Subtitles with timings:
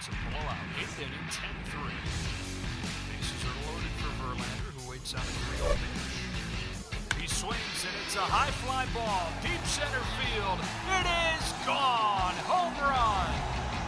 [0.00, 0.56] It's a blowout.
[0.80, 1.92] Eighth inning, 10-3.
[3.12, 7.20] Bases are loaded for Verlander, who waits on a 3 pitch.
[7.20, 9.28] He swings, and it's a high fly ball.
[9.42, 10.56] Deep center field.
[10.88, 12.32] It is gone.
[12.48, 13.28] Home run.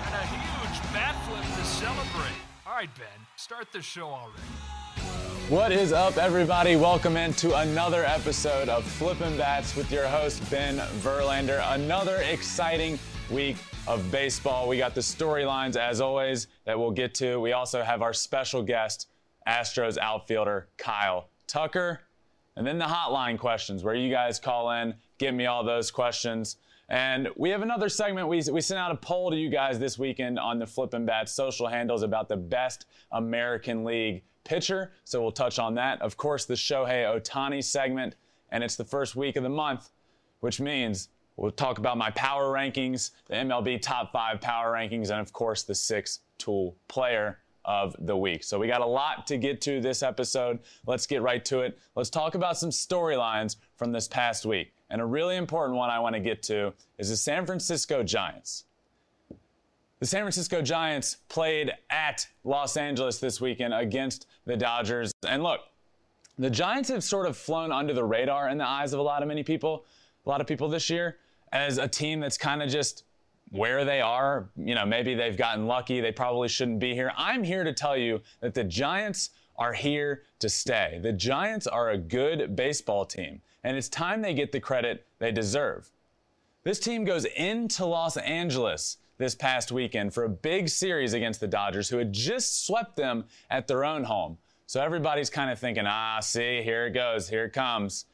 [0.05, 2.37] And a huge bat flip to celebrate.
[2.67, 3.07] All right, Ben,
[3.37, 4.43] start the show already.
[5.49, 6.77] What is up, everybody?
[6.77, 11.63] Welcome into another episode of Flippin' Bats with your host, Ben Verlander.
[11.73, 12.99] Another exciting
[13.31, 13.57] week
[13.89, 14.69] of baseball.
[14.69, 17.39] We got the storylines, as always, that we'll get to.
[17.39, 19.09] We also have our special guest,
[19.49, 22.01] Astros outfielder Kyle Tucker.
[22.57, 26.59] And then the hotline questions, where you guys call in, give me all those questions.
[26.89, 28.29] And we have another segment.
[28.29, 31.29] We, we sent out a poll to you guys this weekend on the Flippin' Bat
[31.29, 34.93] social handles about the best American League pitcher.
[35.05, 36.01] So we'll touch on that.
[36.03, 38.15] Of course, the Shohei Ohtani segment,
[38.51, 39.91] and it's the first week of the month,
[40.41, 45.21] which means we'll talk about my power rankings, the MLB top five power rankings, and
[45.21, 48.43] of course, the six tool player of the week.
[48.43, 50.59] So we got a lot to get to this episode.
[50.87, 51.79] Let's get right to it.
[51.95, 54.73] Let's talk about some storylines from this past week.
[54.91, 58.65] And a really important one I want to get to is the San Francisco Giants.
[60.01, 65.13] The San Francisco Giants played at Los Angeles this weekend against the Dodgers.
[65.27, 65.61] And look,
[66.39, 69.23] the Giants have sort of flown under the radar in the eyes of a lot
[69.23, 69.85] of many people,
[70.25, 71.19] a lot of people this year,
[71.53, 73.05] as a team that's kind of just
[73.51, 74.49] where they are.
[74.57, 76.01] You know, maybe they've gotten lucky.
[76.01, 77.13] They probably shouldn't be here.
[77.17, 80.99] I'm here to tell you that the Giants are here to stay.
[81.03, 85.31] The Giants are a good baseball team, and it's time they get the credit they
[85.31, 85.91] deserve.
[86.65, 91.47] This team goes into Los Angeles this past weekend for a big series against the
[91.47, 94.39] Dodgers, who had just swept them at their own home.
[94.67, 98.07] So everybody's kind of thinking, ah, see, here it goes, here it comes.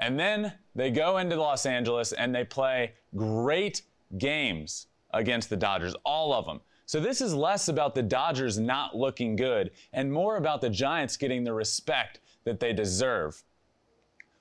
[0.00, 3.82] And then they go into Los Angeles and they play great
[4.18, 6.60] games against the Dodgers, all of them.
[6.86, 11.16] So this is less about the Dodgers not looking good and more about the Giants
[11.16, 13.44] getting the respect that they deserve.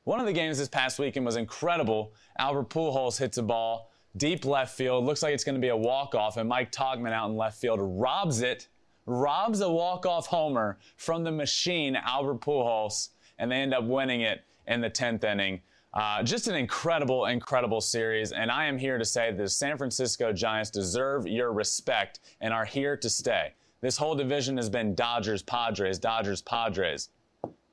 [0.06, 2.14] One of the games this past weekend was incredible.
[2.40, 5.06] Albert Pujols hits a ball deep left field.
[5.06, 7.80] Looks like it's going to be a walk-off, and Mike Tauchman out in left field
[7.82, 8.68] robs it,
[9.06, 14.44] robs a walk-off homer from the machine, Albert Pujols, and they end up winning it
[14.70, 15.62] in the 10th inning.
[15.94, 20.32] Uh, just an incredible, incredible series, and I am here to say the San Francisco
[20.32, 23.54] Giants deserve your respect and are here to stay.
[23.82, 27.10] This whole division has been Dodgers, Padres, Dodgers, Padres.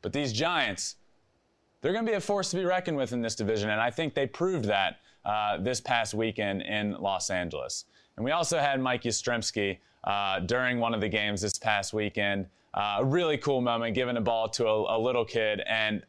[0.00, 0.96] But these Giants,
[1.80, 3.90] they're going to be a force to be reckoned with in this division, and I
[3.90, 7.84] think they proved that uh, this past weekend in Los Angeles.
[8.16, 12.46] And we also had Mike Yastrzemski uh, during one of the games this past weekend.
[12.72, 16.02] Uh, a really cool moment, giving a ball to a, a little kid, and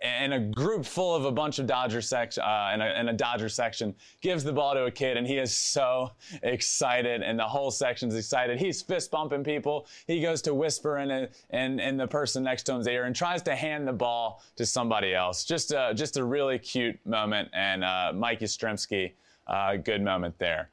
[0.00, 3.12] and a group full of a bunch of Dodger section uh, in, a, in a
[3.12, 7.44] Dodger section gives the ball to a kid, and he is so excited, and the
[7.44, 8.58] whole section's excited.
[8.58, 9.86] He's fist bumping people.
[10.06, 13.14] He goes to whisper in, a, in, in the person next to him's ear and
[13.16, 15.44] tries to hand the ball to somebody else.
[15.44, 19.12] Just a, just a really cute moment, and uh, Mike Yastrzemski,
[19.48, 20.70] uh, good moment there.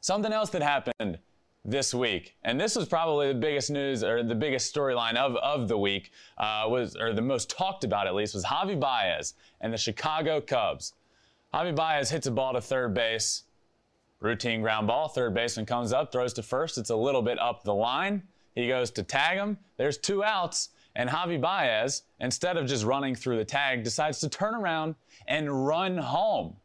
[0.00, 1.18] Something else that happened
[1.64, 2.36] this week.
[2.42, 6.10] And this was probably the biggest news or the biggest storyline of, of the week
[6.36, 10.40] uh, was, or the most talked about at least, was Javi Baez and the Chicago
[10.40, 10.92] Cubs.
[11.54, 13.44] Javi Baez hits a ball to third base,
[14.20, 15.08] routine ground ball.
[15.08, 16.76] Third baseman comes up, throws to first.
[16.76, 18.22] It's a little bit up the line.
[18.54, 19.58] He goes to tag him.
[19.76, 20.70] There's two outs.
[20.96, 24.94] And Javi Baez, instead of just running through the tag, decides to turn around
[25.26, 26.56] and run home.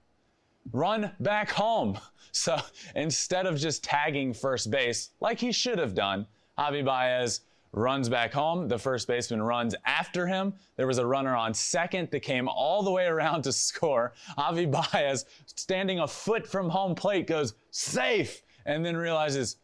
[0.72, 1.98] Run back home.
[2.32, 2.58] So
[2.96, 7.42] instead of just tagging first base like he should have done, Javi Baez
[7.72, 8.68] runs back home.
[8.68, 10.54] The first baseman runs after him.
[10.76, 14.14] There was a runner on second that came all the way around to score.
[14.38, 19.58] Javi Baez, standing a foot from home plate, goes safe and then realizes,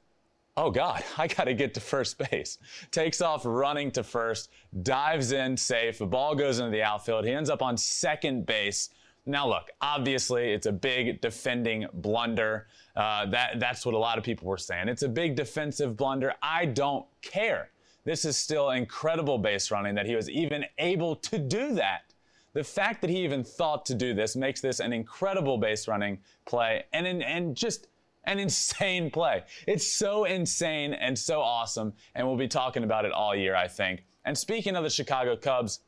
[0.58, 2.58] oh God, I got to get to first base.
[2.92, 4.50] Takes off running to first,
[4.84, 5.98] dives in safe.
[5.98, 7.26] The ball goes into the outfield.
[7.26, 8.90] He ends up on second base.
[9.26, 12.68] Now, look, obviously, it's a big defending blunder.
[12.96, 14.88] Uh, that, that's what a lot of people were saying.
[14.88, 16.34] It's a big defensive blunder.
[16.44, 17.72] I don't care.
[18.04, 22.14] This is still incredible base running that he was even able to do that.
[22.54, 26.20] The fact that he even thought to do this makes this an incredible base running
[26.46, 27.88] play and, and just
[28.26, 29.44] an insane play.
[29.68, 33.68] It's so insane and so awesome, and we'll be talking about it all year, I
[33.68, 34.06] think.
[34.24, 35.80] And speaking of the Chicago Cubs,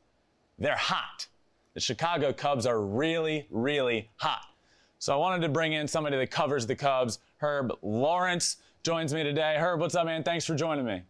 [0.58, 1.28] they're hot.
[1.78, 4.46] The Chicago Cubs are really, really hot.
[4.98, 7.20] So I wanted to bring in somebody that covers the Cubs.
[7.36, 9.54] Herb Lawrence joins me today.
[9.56, 10.24] Herb, what's up, man?
[10.24, 11.02] Thanks for joining me.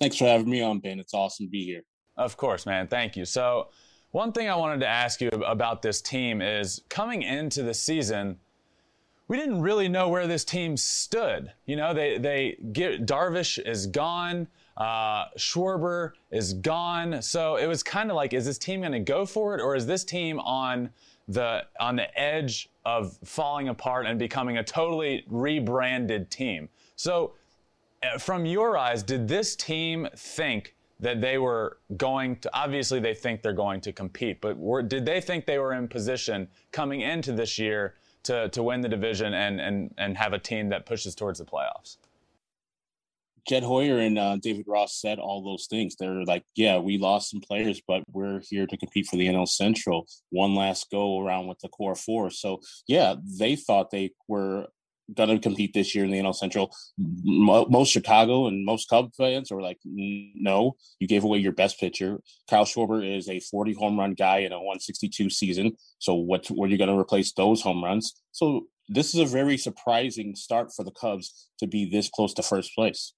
[0.00, 0.98] Thanks for having me on, Ben.
[0.98, 1.82] It's awesome to be here.
[2.16, 2.88] Of course, man.
[2.88, 3.24] Thank you.
[3.24, 3.68] So,
[4.10, 8.40] one thing I wanted to ask you about this team is coming into the season,
[9.28, 11.52] we didn't really know where this team stood.
[11.66, 14.48] You know, they they get Darvish is gone.
[14.80, 17.20] Uh, Schwarber is gone.
[17.20, 19.76] So it was kind of like, is this team going to go for it, or
[19.76, 20.88] is this team on
[21.28, 26.70] the on the edge of falling apart and becoming a totally rebranded team?
[26.96, 27.34] So,
[28.02, 32.50] uh, from your eyes, did this team think that they were going to?
[32.56, 35.88] Obviously, they think they're going to compete, but were, did they think they were in
[35.88, 40.38] position coming into this year to to win the division and and and have a
[40.38, 41.98] team that pushes towards the playoffs?
[43.48, 45.96] Jed Hoyer and uh, David Ross said all those things.
[45.96, 49.48] They're like, yeah, we lost some players, but we're here to compete for the NL
[49.48, 50.06] Central.
[50.30, 52.30] One last go around with the core four.
[52.30, 54.66] So, yeah, they thought they were
[55.14, 56.74] going to compete this year in the NL Central.
[56.98, 62.20] Most Chicago and most Cub fans are like, no, you gave away your best pitcher.
[62.48, 65.76] Kyle Schwarber is a 40 home run guy in a 162 season.
[65.98, 68.20] So, what were you going to replace those home runs?
[68.32, 72.42] So, this is a very surprising start for the Cubs to be this close to
[72.42, 73.14] first place.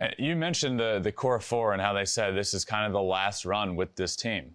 [0.00, 2.92] Uh, you mentioned the the core four and how they said this is kind of
[2.92, 4.54] the last run with this team.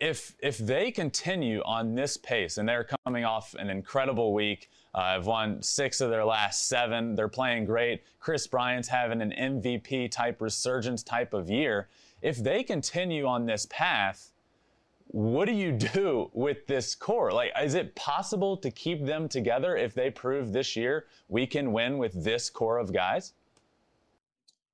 [0.00, 5.12] If if they continue on this pace and they're coming off an incredible week, uh,
[5.14, 7.14] have won six of their last seven.
[7.14, 8.02] They're playing great.
[8.20, 11.88] Kris Bryant's having an MVP type resurgence type of year.
[12.20, 14.32] If they continue on this path,
[15.08, 17.32] what do you do with this core?
[17.32, 21.72] Like, is it possible to keep them together if they prove this year we can
[21.72, 23.32] win with this core of guys?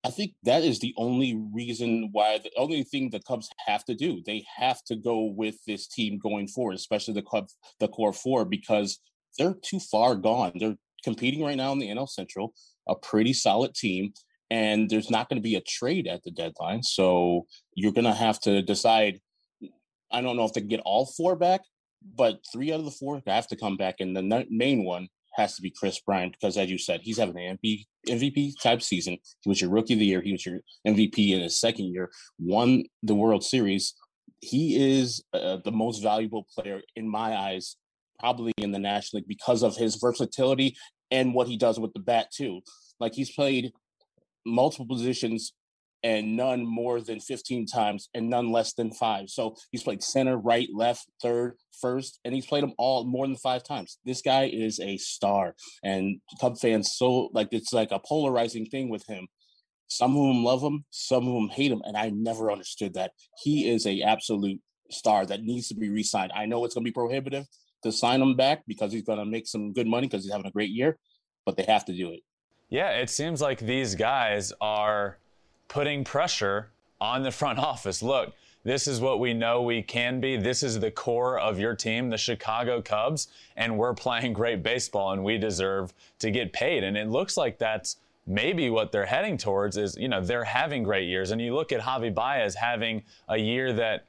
[0.05, 3.95] I think that is the only reason why the only thing the Cubs have to
[3.95, 4.21] do.
[4.27, 8.45] They have to go with this team going forward, especially the club, the core four,
[8.45, 8.99] because
[9.39, 10.53] they're too far gone.
[10.57, 12.53] They're competing right now in the NL Central,
[12.89, 14.13] a pretty solid team,
[14.51, 16.83] and there's not going to be a trade at the deadline.
[16.83, 19.21] So you're going to have to decide.
[20.11, 21.63] I don't know if they can get all four back,
[22.17, 25.57] but three out of the four have to come back, and the main one has
[25.57, 27.59] to be Kris Bryant because, as you said, he's having an
[28.09, 29.19] MVP type season.
[29.41, 30.21] He was your rookie of the year.
[30.21, 32.11] He was your MVP in his second year.
[32.39, 33.95] Won the World Series.
[34.41, 37.77] He is uh, the most valuable player in my eyes,
[38.19, 40.77] probably in the National League because of his versatility
[41.11, 42.61] and what he does with the bat too.
[42.99, 43.73] Like he's played
[44.45, 45.53] multiple positions
[46.03, 49.29] and none more than 15 times and none less than five.
[49.29, 53.37] So he's played center, right, left, third, first, and he's played them all more than
[53.37, 53.99] five times.
[54.05, 55.55] This guy is a star.
[55.83, 59.29] And Cub fans so like it's like a polarizing thing with him.
[59.89, 63.13] Some of them love him, some of them hate him, and I never understood that.
[63.43, 64.59] He is a absolute
[64.91, 66.33] star that needs to be re-signed.
[66.35, 67.47] I know it's gonna be prohibitive
[67.83, 70.51] to sign him back because he's gonna make some good money because he's having a
[70.51, 70.99] great year,
[71.45, 72.21] but they have to do it.
[72.71, 75.19] Yeah, it seems like these guys are
[75.73, 76.69] putting pressure
[77.01, 78.03] on the front office.
[78.03, 80.37] Look, this is what we know we can be.
[80.37, 85.13] This is the core of your team, the Chicago Cubs, and we're playing great baseball
[85.13, 86.85] and we deserve to get paid.
[86.85, 87.97] And it looks like that's
[88.27, 91.31] maybe what they're heading towards is, you know, they're having great years.
[91.31, 94.05] And you look at Javi Baez having a year that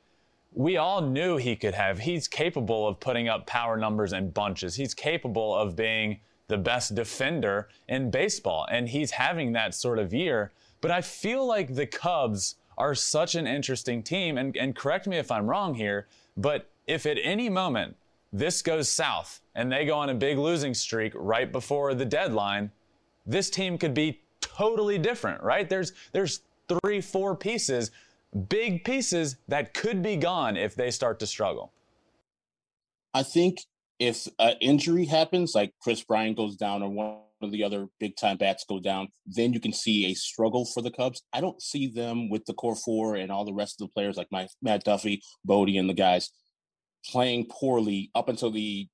[0.51, 1.97] we all knew he could have.
[1.97, 4.75] He's capable of putting up power numbers and bunches.
[4.75, 6.19] He's capable of being
[6.49, 8.67] the best defender in baseball.
[8.69, 10.51] And he's having that sort of year.
[10.83, 14.37] But I feel like the Cubs are such an interesting team.
[14.37, 17.95] And, and correct me if I'm wrong here, but if at any moment
[18.33, 22.69] this goes south and they go on a big losing streak right before the deadline,
[23.25, 25.69] this team could be totally different, right?
[25.69, 27.91] There's there's three, four pieces,
[28.49, 31.71] big pieces that could be gone if they start to struggle.
[33.13, 33.61] I think
[33.99, 38.15] if an injury happens, like Kris Bryant goes down or one of the other big
[38.15, 41.21] time bats go down, then you can see a struggle for the Cubs.
[41.33, 44.17] I don't see them with the core four and all the rest of the players
[44.17, 46.29] like my Matt Duffy, Bote, and the guys
[47.05, 48.87] playing poorly up until the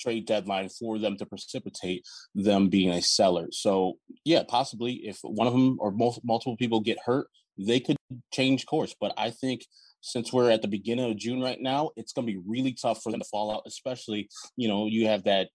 [0.00, 2.04] trade deadline for them to precipitate
[2.34, 3.48] them being a seller.
[3.52, 7.26] So yeah, possibly if one of them or multiple people get hurt,
[7.58, 7.96] they could
[8.32, 8.94] change course.
[8.98, 9.62] But I think
[10.00, 13.02] since we're at the beginning of June right now, it's going to be really tough
[13.02, 15.48] for them to fall out, especially, you know, you have that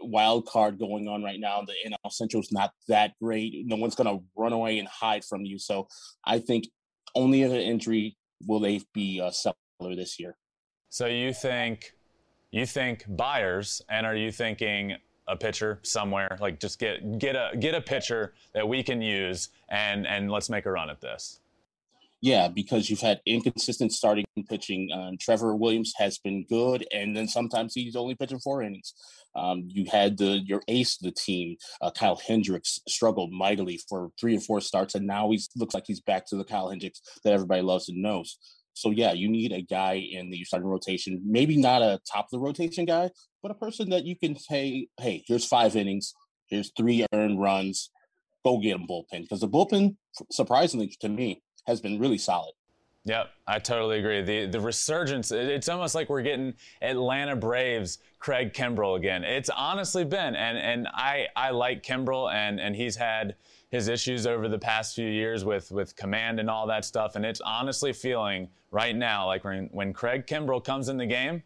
[0.00, 1.62] wild card going on right now.
[1.62, 3.66] The NL Central is not that great.
[3.66, 5.58] No one's going to run away and hide from you.
[5.58, 5.88] So
[6.24, 6.68] I think
[7.14, 8.16] only in an injury
[8.46, 10.36] will they be a seller this year.
[10.90, 11.94] So you think
[12.50, 16.38] you think buyers, and are you thinking a pitcher somewhere?
[16.40, 20.48] Like just get get a get a pitcher that we can use, and and let's
[20.48, 21.40] make a run at this.
[22.20, 24.88] Yeah, because you've had inconsistent starting pitching.
[24.92, 28.92] Um, Trevor Williams has been good, and then sometimes he's only pitching four innings.
[29.36, 34.10] Um, you had the your ace of the team, uh, Kyle Hendricks, struggled mightily for
[34.18, 37.00] three or four starts, and now he looks like he's back to the Kyle Hendricks
[37.22, 38.38] that everybody loves and knows.
[38.74, 42.30] So yeah, you need a guy in the starting rotation, maybe not a top of
[42.32, 43.10] the rotation guy,
[43.42, 46.14] but a person that you can say, hey, here's five innings,
[46.46, 47.90] here's three earned runs,
[48.44, 49.96] go get him bullpen because the bullpen,
[50.30, 52.52] surprisingly to me, has been really solid.
[53.04, 54.22] Yep, I totally agree.
[54.22, 59.22] The the resurgence, it's almost like we're getting Atlanta Braves Craig Kimbrel again.
[59.22, 63.36] It's honestly been, and and I I like Kimbrel, and and he's had
[63.70, 67.24] his issues over the past few years with with command and all that stuff, and
[67.24, 71.42] it's honestly feeling right now like when when Craig Kimbrel comes in the game,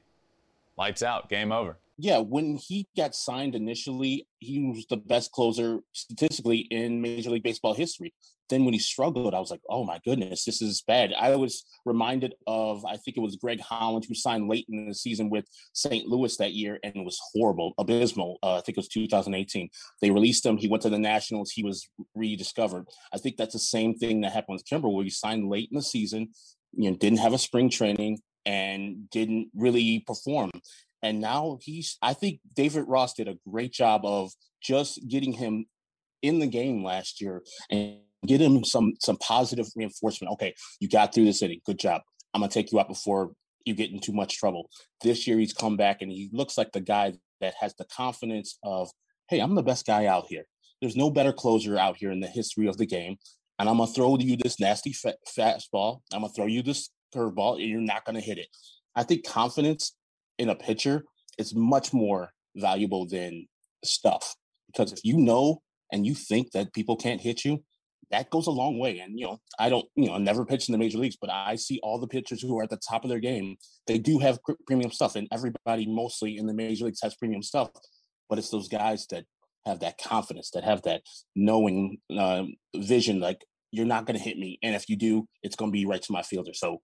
[0.77, 5.79] lights out, game over yeah, when he got signed initially, he was the best closer
[5.93, 8.13] statistically in Major League Baseball history.
[8.53, 11.15] Then when he struggled, I was like, oh my goodness, this is bad.
[11.19, 14.95] I was reminded of, I think it was Greg Holland who signed late in the
[14.95, 16.07] season with St.
[16.07, 18.39] Louis that year, and was horrible, abysmal.
[18.43, 19.71] Uh, I think it was 2018.
[20.03, 20.59] They released him.
[20.59, 21.51] He went to the Nationals.
[21.51, 22.85] He was rediscovered.
[23.15, 25.77] I think that's the same thing that happened with Kimbrel, where he signed late in
[25.77, 26.29] the season,
[26.73, 30.51] you know, didn't have a spring training and didn't really perform.
[31.03, 34.31] And now he's, I think David Ross did a great job of
[34.63, 35.65] just getting him
[36.21, 40.33] in the game last year and get him some some positive reinforcement.
[40.35, 41.61] Okay, you got through this inning.
[41.65, 42.03] Good job.
[42.35, 43.33] I'm gonna take you out before
[43.65, 44.69] you get in too much trouble.
[45.03, 48.59] This year he's come back and he looks like the guy that has the confidence
[48.65, 48.91] of,
[49.29, 50.45] hey, I'm the best guy out here.
[50.81, 53.17] There's no better closer out here in the history of the game.
[53.59, 56.01] And I'm gonna throw you this nasty fastball.
[56.13, 58.49] I'm gonna throw you this curveball, and you're not gonna hit it.
[58.97, 59.95] I think confidence
[60.39, 61.05] in a pitcher
[61.39, 63.47] is much more valuable than
[63.85, 64.35] stuff
[64.67, 65.63] because if you know
[65.93, 67.63] and you think that people can't hit you
[68.13, 70.73] that goes a long way and you know i don't you know never pitch in
[70.73, 73.11] the major leagues but i see all the pitchers who are at the top of
[73.11, 73.57] their game.
[73.87, 77.71] They do have premium stuff and everybody mostly in the major leagues has premium stuff
[78.29, 79.25] but it's those guys that
[79.67, 81.03] have that confidence that have that
[81.35, 82.45] knowing uh,
[82.77, 85.73] vision like you're not going to hit me and if you do it's going to
[85.73, 86.55] be right to my fielder.
[86.55, 86.81] So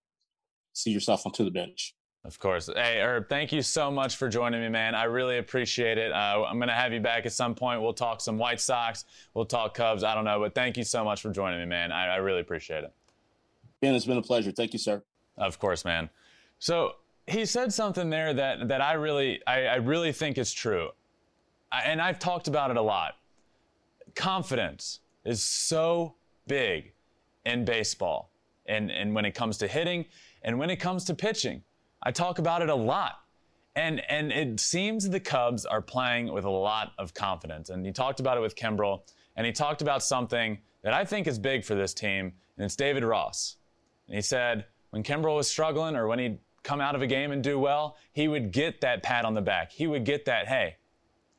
[0.73, 1.95] see yourself onto the bench
[2.29, 2.69] of course.
[2.73, 4.95] Hey, Herb, thank you so much for joining me, man.
[4.95, 6.13] I really appreciate it.
[6.13, 7.81] Uh, I'm going to have you back at some point.
[7.81, 9.07] We'll talk some White Sox.
[9.33, 10.05] We'll talk Cubs.
[10.05, 11.91] I don't know, but thank you so much for joining me, man.
[11.91, 12.93] I, I really appreciate it.
[13.81, 14.53] Ben, it's been a pleasure.
[14.53, 15.03] Thank you, sir.
[15.39, 16.11] Of course, man.
[16.59, 20.91] So he said something there that, that I really, I, I really think is true.
[21.73, 23.15] I, and I've talked about it a lot.
[24.15, 26.15] Confidence is so
[26.47, 26.93] big
[27.47, 28.31] in baseball
[28.67, 30.05] and, and when it comes to hitting
[30.43, 31.63] and when it comes to pitching.
[32.09, 33.21] I talk about it a lot.
[33.77, 37.69] And, and it seems the Cubs are playing with a lot of confidence.
[37.69, 39.03] And he talked about it with Kimbrel,
[39.37, 42.77] and he talked about something that I think is big for this team, and it's
[42.77, 43.57] David Ross.
[44.07, 47.31] And he said when Kimbrel was struggling or when he'd come out of a game
[47.31, 49.71] and do well, he would get that pat on the back.
[49.71, 50.77] He would get that, hey,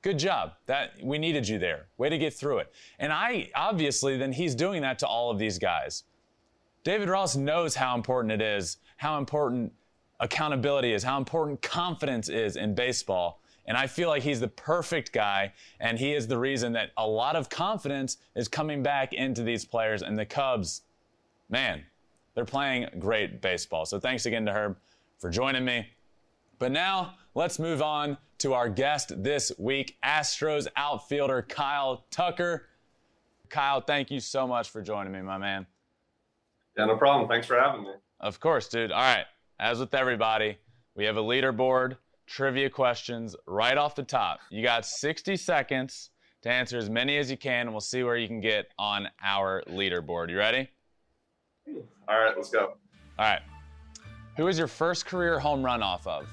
[0.03, 0.51] good job.
[0.67, 1.87] That we needed you there.
[1.97, 2.71] Way to get through it.
[2.99, 6.03] And I obviously then he's doing that to all of these guys.
[6.83, 9.73] David Ross knows how important it is, how important
[10.19, 13.41] accountability is, how important confidence is in baseball.
[13.65, 17.05] And I feel like he's the perfect guy, and he is the reason that a
[17.05, 20.01] lot of confidence is coming back into these players.
[20.01, 20.81] And the Cubs,
[21.49, 21.83] man,
[22.33, 23.85] they're playing great baseball.
[23.85, 24.77] So thanks again to Herb
[25.19, 25.87] for joining me.
[26.57, 32.69] But now let's move on to our guest this week, Astros outfielder Kyle Tucker.
[33.49, 35.67] Kyle, thank you so much for joining me, my man.
[36.77, 37.27] Yeah, no problem.
[37.29, 37.91] Thanks for having me.
[38.19, 38.91] Of course, dude.
[38.91, 39.25] All right
[39.59, 40.57] as with everybody,
[40.95, 44.39] we have a leaderboard, trivia questions right off the top.
[44.49, 46.11] You got 60 seconds
[46.43, 49.09] to answer as many as you can, and we'll see where you can get on
[49.21, 50.29] our leaderboard.
[50.29, 50.69] You ready?
[52.07, 52.73] All right, let's go.
[53.17, 53.41] All right.
[54.37, 56.27] Who was your first career home run off of?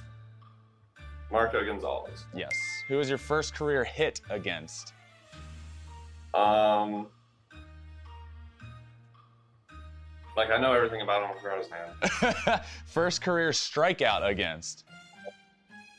[1.32, 2.24] Marco Gonzalez.
[2.34, 2.52] Yes.
[2.88, 4.92] Who was your first career hit against?
[6.32, 7.08] Um,
[10.36, 12.60] Like I know everything about him from his hand.
[12.86, 14.84] First career strikeout against.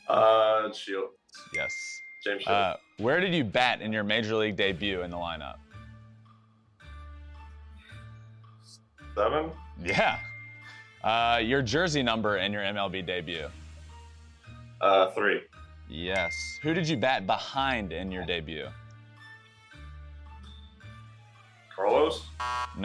[0.08, 1.10] Uh, Shield.
[1.52, 1.72] Yes.
[2.24, 2.48] James Shields.
[2.48, 5.56] Uh, where did you bat in your major league debut in the lineup?
[9.16, 9.50] Seven.
[9.84, 10.18] Yeah.
[11.02, 13.46] Uh, your jersey number in your MLB debut.
[14.80, 15.40] Uh, three.
[15.88, 16.58] Yes.
[16.62, 18.66] Who did you bat behind in your debut?
[21.78, 22.26] Carlos?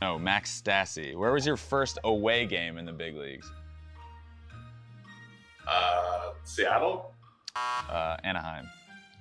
[0.01, 1.15] No, Max Stassi.
[1.15, 3.51] Where was your first away game in the big leagues?
[5.67, 7.11] Uh, Seattle?
[7.55, 8.69] Uh, Anaheim.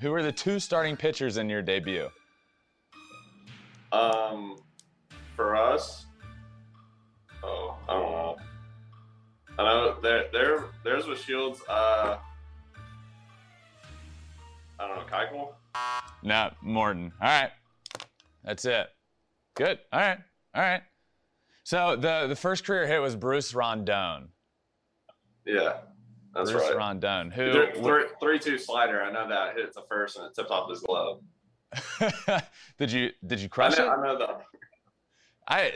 [0.01, 2.09] Who were the two starting pitchers in your debut?
[3.93, 4.59] Um,
[5.37, 6.05] for us,
[7.43, 8.37] oh, I don't know.
[9.59, 11.63] I know there, there, there's with Shields.
[11.67, 12.19] Uh,
[14.79, 15.53] I don't know, Keuchel.
[16.23, 17.13] No, Morton.
[17.23, 17.51] All right,
[18.45, 18.89] that's it.
[19.55, 19.79] Good.
[19.93, 20.19] All right.
[20.55, 20.83] All right.
[21.65, 24.29] So the the first career hit was Bruce Rondon.
[25.47, 25.79] Yeah,
[26.35, 26.59] that's right.
[26.59, 26.77] Bruce right.
[26.77, 29.03] Rondon, who Three, three, three two slider.
[29.03, 31.21] I know that hit the first and it tipped off his glove.
[32.79, 33.91] did you did you I crush know, it?
[33.91, 34.43] I know that.
[35.49, 35.73] I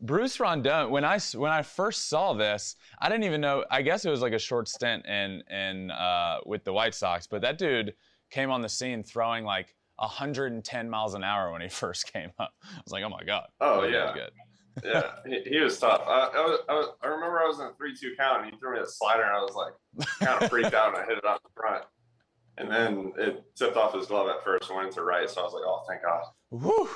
[0.00, 0.90] Bruce Rondon.
[0.90, 3.64] When I when I first saw this, I didn't even know.
[3.70, 7.26] I guess it was like a short stint in in uh, with the White Sox,
[7.26, 7.94] but that dude
[8.30, 12.52] came on the scene throwing like 110 miles an hour when he first came up.
[12.62, 13.46] I was like, oh my god.
[13.60, 14.12] Oh, yeah.
[14.12, 14.30] good.
[14.84, 16.02] Yeah, he, he was tough.
[16.06, 18.58] I, I, was, I, was, I remember I was in a three-two count, and he
[18.58, 21.18] threw me a slider, and I was like, kind of freaked out, and I hit
[21.18, 21.84] it out the front,
[22.58, 25.28] and then it tipped off his glove at first and went into right.
[25.28, 26.24] So I was like, oh, thank God.
[26.50, 26.88] Woo.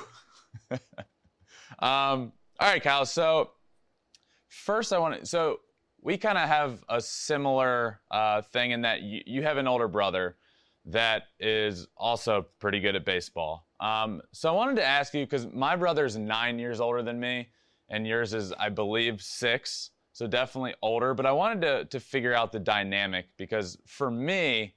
[1.79, 3.05] um, all right, Kyle.
[3.05, 3.51] So
[4.47, 5.25] first, I want to.
[5.25, 5.59] So
[6.01, 9.87] we kind of have a similar uh, thing in that you, you have an older
[9.87, 10.35] brother
[10.87, 13.67] that is also pretty good at baseball.
[13.79, 17.49] Um, so I wanted to ask you because my brother's nine years older than me,
[17.89, 19.91] and yours is, I believe, six.
[20.13, 21.13] So definitely older.
[21.13, 24.75] But I wanted to to figure out the dynamic because for me,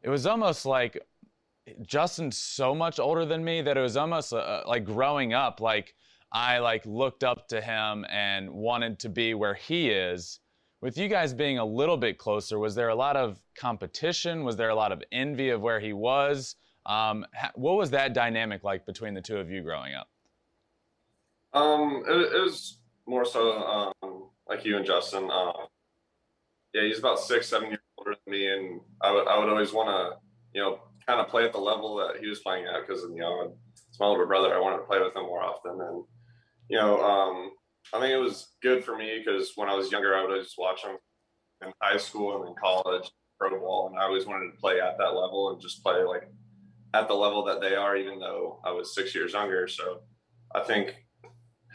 [0.00, 0.98] it was almost like
[1.82, 5.94] Justin's so much older than me that it was almost uh, like growing up, like
[6.32, 10.40] I like looked up to him and wanted to be where he is.
[10.80, 14.44] With you guys being a little bit closer, was there a lot of competition?
[14.44, 16.54] Was there a lot of envy of where he was?
[16.86, 20.08] Um, what was that dynamic like between the two of you growing up?
[21.52, 25.28] Um, it, it was more so um, like you and Justin.
[25.30, 25.66] Um,
[26.72, 29.72] yeah, he's about six, seven years older than me, and I would I would always
[29.72, 30.18] want to,
[30.54, 33.20] you know, kind of play at the level that he was playing at because you
[33.20, 33.54] know
[33.88, 34.54] it's my older brother.
[34.54, 36.04] I wanted to play with him more often, and
[36.68, 37.50] you know, um,
[37.94, 40.54] I think it was good for me because when I was younger, I would always
[40.58, 40.96] watch them
[41.62, 44.98] in high school and in college, pro ball, and I always wanted to play at
[44.98, 46.30] that level and just play like
[46.94, 49.68] at the level that they are, even though I was six years younger.
[49.68, 50.00] So
[50.54, 50.96] I think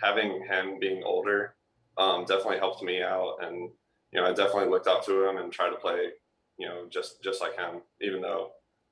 [0.01, 1.55] having him being older
[1.97, 3.69] um, definitely helped me out, and
[4.11, 6.09] you know, I definitely looked up to him and tried to play,
[6.57, 8.51] you know, just just like him, even though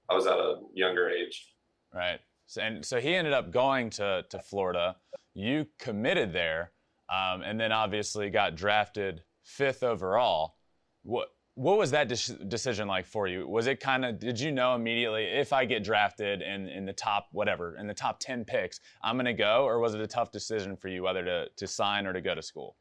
[0.09, 1.53] I was at a younger age.
[1.93, 2.19] Right.
[2.47, 4.97] So, and so he ended up going to, to Florida.
[5.33, 6.71] You committed there,
[7.11, 10.55] um, and then obviously got drafted fifth overall.
[11.03, 13.45] What what was that de- decision like for you?
[13.47, 16.93] Was it kind of did you know immediately if I get drafted in in the
[16.93, 20.31] top whatever in the top ten picks I'm gonna go, or was it a tough
[20.31, 22.77] decision for you whether to to sign or to go to school?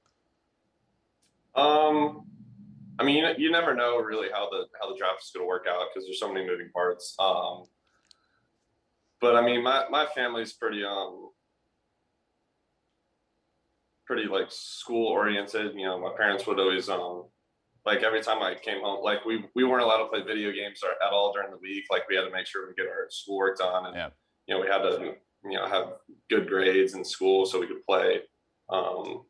[1.57, 2.26] Um,
[3.00, 5.66] I mean, you, you never know really how the how the draft is to work
[5.68, 7.16] out because there's so many moving parts.
[7.18, 7.64] Um,
[9.20, 11.31] but I mean, my my family's pretty um
[14.11, 15.73] pretty like school oriented.
[15.77, 17.27] You know, my parents would always um
[17.87, 20.81] like every time I came home, like we we weren't allowed to play video games
[20.83, 21.85] or- at all during the week.
[21.90, 24.11] Like we had to make sure we get our schoolwork done, and Yeah.
[24.46, 25.92] you know we had to you know have
[26.29, 28.23] good grades in school so we could play
[28.68, 29.23] um,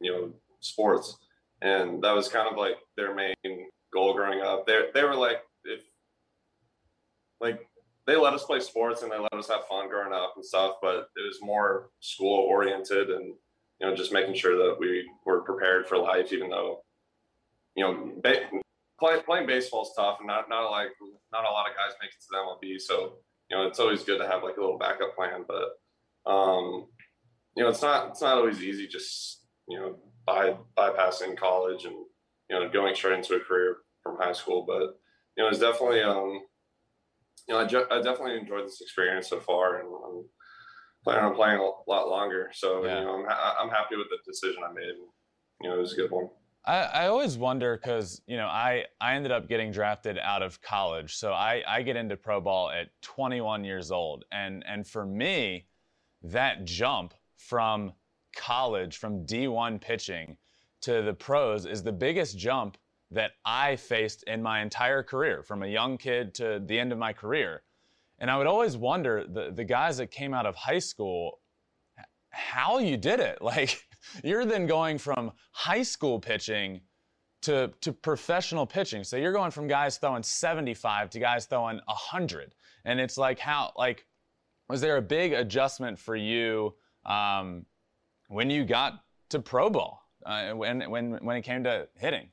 [0.00, 1.16] you know sports
[1.60, 3.34] and that was kind of like their main
[3.92, 4.66] goal growing up.
[4.66, 5.82] They they were like if
[7.40, 7.68] like
[8.06, 10.76] they let us play sports and they let us have fun growing up and stuff,
[10.82, 13.34] but it was more school oriented and
[13.82, 16.82] you know just making sure that we were prepared for life, even though
[17.74, 18.48] you know ba-
[18.98, 20.90] play, playing baseball is tough and not not like
[21.32, 23.14] not a lot of guys make it to the MLB, so
[23.50, 26.86] you know it's always good to have like a little backup plan, but um,
[27.56, 31.96] you know it's not it's not always easy just you know by bypassing college and
[32.48, 34.64] you know going straight into a career from high school.
[34.66, 34.96] But
[35.36, 36.40] you know, it's definitely um,
[37.48, 40.24] you know, I, ju- I definitely enjoyed this experience so far, and I'm
[41.04, 42.50] planning on playing a lot longer.
[42.52, 42.98] So Yeah.
[42.98, 44.94] you know, I'm ha- I'm happy with the decision I made.
[45.60, 46.28] You know, it was a good one.
[46.64, 50.60] I, I always wonder because you know I, I ended up getting drafted out of
[50.62, 55.04] college, so I, I get into pro ball at 21 years old, and and for
[55.04, 55.66] me,
[56.22, 57.92] that jump from
[58.36, 60.36] college from D1 pitching
[60.82, 62.78] to the pros is the biggest jump
[63.10, 66.98] that I faced in my entire career, from a young kid to the end of
[66.98, 67.62] my career,
[68.22, 71.40] and I would always wonder the the guys that came out of high school
[72.30, 73.38] how you did it.
[73.42, 73.84] Like
[74.24, 76.80] you're then going from high school pitching
[77.42, 79.04] to to professional pitching.
[79.04, 82.54] So you're going from guys throwing 75 to guys throwing 100.
[82.84, 84.06] And it's like how like
[84.68, 87.66] was there a big adjustment for you um,
[88.28, 92.28] when you got to pro ball uh, when when when it came to hitting?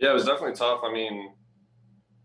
[0.00, 0.80] Yeah, it was definitely tough.
[0.84, 1.32] I mean,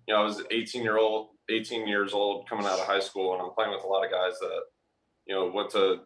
[0.07, 3.33] you know, I was 18 year old, 18 years old coming out of high school,
[3.33, 4.61] and I'm playing with a lot of guys that,
[5.25, 6.01] you know, went to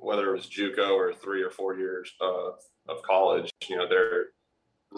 [0.00, 2.50] whether it was JUCO or three or four years uh,
[2.88, 3.50] of college.
[3.68, 4.26] You know, they're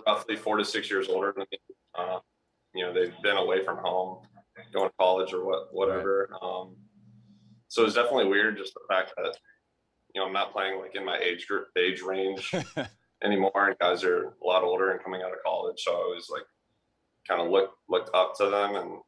[0.07, 1.59] roughly four to six years older than me.
[1.97, 2.19] Uh,
[2.75, 4.23] you know, they've been away from home,
[4.73, 6.31] going to college or what, whatever.
[6.43, 6.77] Um,
[7.69, 9.37] so it's definitely weird, just the fact that
[10.15, 12.53] you know I'm not playing like in my age group, age range
[13.25, 15.81] anymore, and guys are a lot older and coming out of college.
[15.85, 16.43] So I was like
[17.29, 18.99] kind of looked looked up to them, and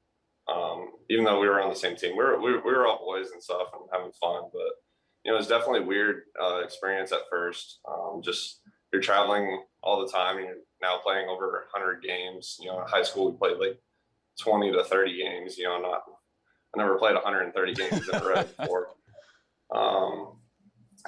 [0.52, 2.98] um, even though we were on the same team, we were we, we were all
[2.98, 4.72] boys and stuff and having fun, but
[5.24, 7.78] you know, it was definitely a weird uh, experience at first.
[7.88, 8.60] Um, just
[8.92, 12.58] you're traveling all the time, and you're now playing over 100 games.
[12.60, 13.80] You know, in high school we played like
[14.40, 15.58] 20 to 30 games.
[15.58, 16.02] You know, not
[16.74, 18.88] I never played 130 games in a row before.
[19.74, 20.36] Um,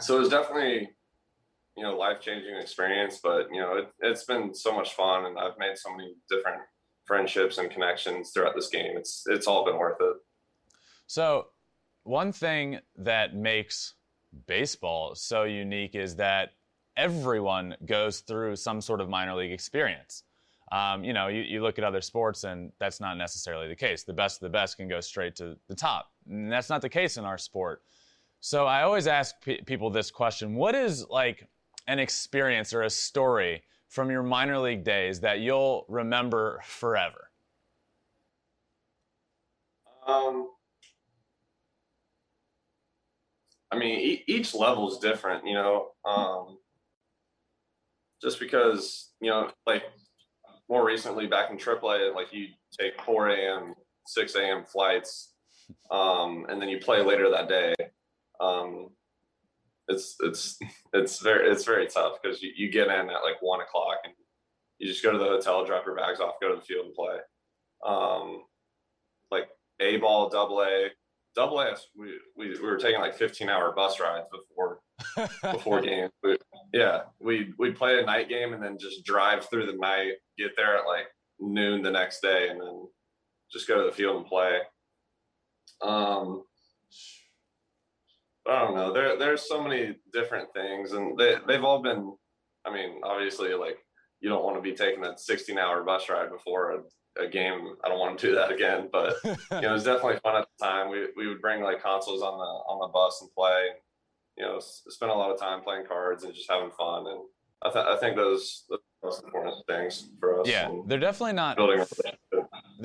[0.01, 0.89] so it was definitely
[1.77, 5.39] you know life changing experience, but you know it, it's been so much fun, and
[5.39, 6.63] I've made so many different
[7.05, 8.97] friendships and connections throughout this game.
[8.97, 10.17] It's it's all been worth it.
[11.07, 11.49] So
[12.05, 13.95] one thing that makes
[14.47, 16.51] baseball so unique is that
[16.97, 20.25] everyone goes through some sort of minor league experience.
[20.73, 24.03] Um, you know, you, you look at other sports and that's not necessarily the case.
[24.03, 26.11] The best of the best can go straight to the top.
[26.29, 27.83] And that's not the case in our sport.
[28.41, 31.47] So I always ask pe- people this question What is like
[31.87, 37.31] an experience or a story from your minor league days that you'll remember forever?
[40.07, 40.49] Um,
[43.71, 45.89] I mean, e- each level is different, you know.
[46.05, 46.59] Um,
[48.23, 49.83] just because, you know, like
[50.69, 53.75] more recently back in AAA, like you take 4 a.m.,
[54.07, 54.65] 6 a.m.
[54.65, 55.35] flights,
[55.91, 57.75] um, and then you play later that day.
[58.41, 58.91] Um,
[59.89, 60.59] it's it's
[60.93, 64.15] it's very it's very tough because you, you get in at like one o'clock and
[64.79, 66.95] you just go to the hotel, drop your bags off, go to the field and
[66.95, 67.17] play.
[67.87, 68.43] Um,
[69.31, 69.49] like
[69.81, 70.89] A ball, double A,
[71.35, 71.77] double A.
[71.97, 74.81] We, we we were taking like 15 hour bus rides before
[75.43, 76.13] before games.
[76.23, 76.39] We,
[76.73, 80.57] yeah, we we'd play a night game and then just drive through the night, get
[80.57, 81.07] there at like
[81.39, 82.89] noon the next day, and then
[83.53, 84.59] just go to the field and play.
[85.83, 86.45] Um,
[88.47, 88.93] I don't know.
[88.93, 92.15] There there's so many different things, and they they've all been.
[92.67, 93.79] I mean, obviously, like
[94.21, 97.75] you don't want to be taking a 16 hour bus ride before a, a game.
[97.85, 98.89] I don't want to do that again.
[98.91, 100.91] But you know, it was definitely fun at the time.
[100.91, 103.69] We we would bring like consoles on the on the bus and play.
[104.37, 107.07] You know, spend a lot of time playing cards and just having fun.
[107.07, 107.21] And
[107.63, 110.49] I, th- I think those the most important things for us.
[110.49, 111.57] Yeah, they're definitely not.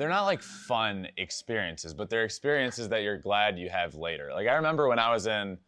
[0.00, 4.30] They're not like fun experiences, but they're experiences that you're glad you have later.
[4.32, 5.58] Like I remember when I was in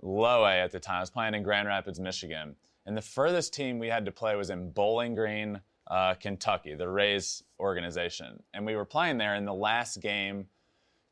[0.00, 3.52] low A at the time, I was playing in Grand Rapids, Michigan, and the furthest
[3.52, 8.64] team we had to play was in Bowling Green, uh, Kentucky, the Rays organization, and
[8.64, 9.34] we were playing there.
[9.34, 10.46] And the last game,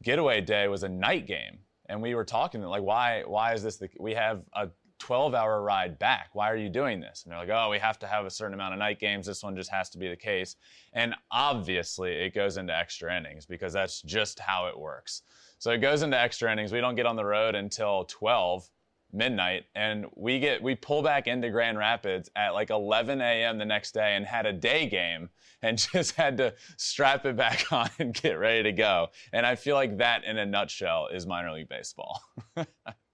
[0.02, 3.24] getaway day, was a night game, and we were talking like, why?
[3.26, 3.76] Why is this?
[3.76, 6.30] The, we have a 12 hour ride back.
[6.34, 7.24] Why are you doing this?
[7.24, 9.26] And they're like, oh, we have to have a certain amount of night games.
[9.26, 10.56] This one just has to be the case.
[10.92, 15.22] And obviously, it goes into extra innings because that's just how it works.
[15.58, 16.72] So it goes into extra innings.
[16.72, 18.70] We don't get on the road until 12
[19.12, 23.64] midnight and we get we pull back into grand rapids at like 11 a.m the
[23.64, 25.28] next day and had a day game
[25.62, 29.56] and just had to strap it back on and get ready to go and i
[29.56, 32.22] feel like that in a nutshell is minor league baseball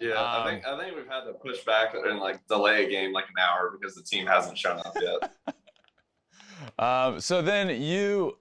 [0.00, 2.88] Yeah, um, I think I think we've had to push back and like delay a
[2.88, 5.54] game like an hour because the team hasn't shown up yet.
[6.78, 8.38] um, so then you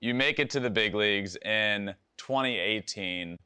[0.00, 3.38] you make it to the big leagues in 2018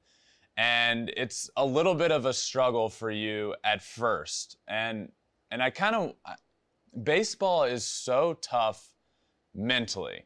[0.57, 5.11] and it's a little bit of a struggle for you at first and
[5.51, 6.14] and I kind of
[7.03, 8.88] baseball is so tough
[9.55, 10.25] mentally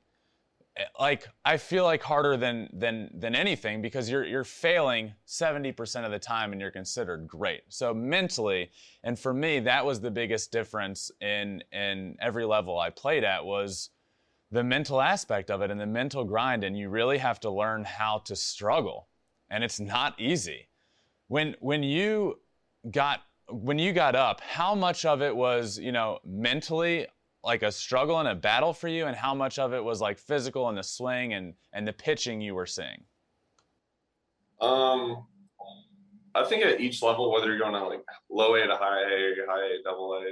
[0.99, 6.11] like I feel like harder than than than anything because you're you're failing 70% of
[6.11, 7.63] the time and you're considered great.
[7.69, 8.71] So mentally,
[9.05, 13.45] and for me that was the biggest difference in in every level I played at
[13.45, 13.91] was
[14.51, 17.85] the mental aspect of it and the mental grind and you really have to learn
[17.85, 19.09] how to struggle.
[19.51, 20.69] And it's not easy.
[21.29, 22.41] When when you
[22.91, 27.07] got when you got up, how much of it was, you know, mentally
[27.44, 30.18] like a struggle and a battle for you and how much of it was like
[30.18, 33.04] physical and the swing and and the pitching you were seeing?
[34.61, 35.26] Um
[36.37, 39.35] i think at each level whether you're going to like low a to high a
[39.46, 40.24] high a double a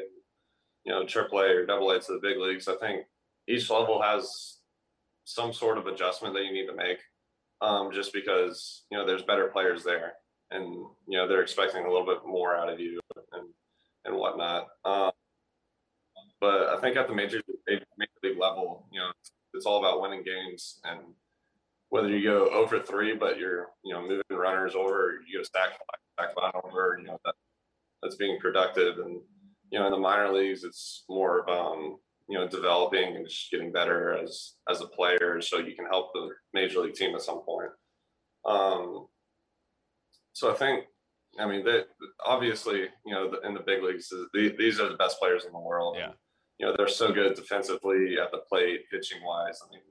[0.85, 3.05] you know triple a or double a to the big leagues i think
[3.47, 4.59] each level has
[5.25, 6.99] some sort of adjustment that you need to make
[7.61, 10.15] um, just because you know there's better players there
[10.51, 10.65] and
[11.07, 12.99] you know they're expecting a little bit more out of you
[13.33, 13.49] and
[14.05, 14.69] and whatnot.
[14.85, 15.13] Um,
[16.43, 17.85] but I think at the major major
[18.25, 19.13] league level, you know,
[19.55, 20.99] it's, all about winning games and
[21.91, 25.79] whether you go over three, but you're you know moving runners over, you go stack
[26.15, 27.37] stack line over, you know that
[28.03, 28.99] that's being productive.
[28.99, 29.21] And
[29.71, 33.53] you know in the minor leagues, it's more of um, you know developing and just
[33.53, 37.23] getting better as as a player, so you can help the major league team at
[37.23, 37.71] some point.
[38.45, 39.07] Um,
[40.33, 40.87] so I think
[41.39, 41.85] I mean, they,
[42.27, 45.97] obviously, you know, in the big leagues, these are the best players in the world.
[45.99, 46.13] Yeah.
[46.63, 49.61] You know, they're so good defensively at the plate, pitching wise.
[49.67, 49.83] I mean,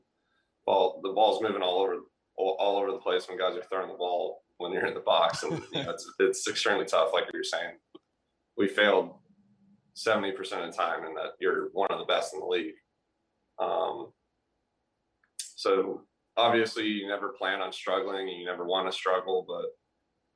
[0.65, 1.97] ball the ball's moving all over
[2.37, 5.43] all, over the place when guys are throwing the ball when you're in the box,
[5.43, 7.11] and you know, it's it's extremely tough.
[7.13, 7.75] Like you're saying,
[8.57, 9.15] we failed
[9.95, 12.75] seventy percent of the time, and that you're one of the best in the league.
[13.59, 14.13] Um,
[15.37, 16.03] so
[16.37, 19.65] obviously, you never plan on struggling, and you never want to struggle, but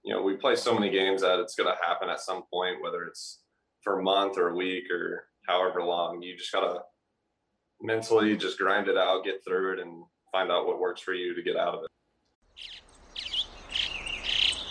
[0.04, 2.82] you know, we play so many games that it's going to happen at some point,
[2.82, 3.40] whether it's
[3.82, 6.22] for a month or a week or however long.
[6.22, 6.80] You just got to
[7.82, 11.36] mentally just grind it out, get through it, and find out what works for you
[11.36, 11.90] to get out of it.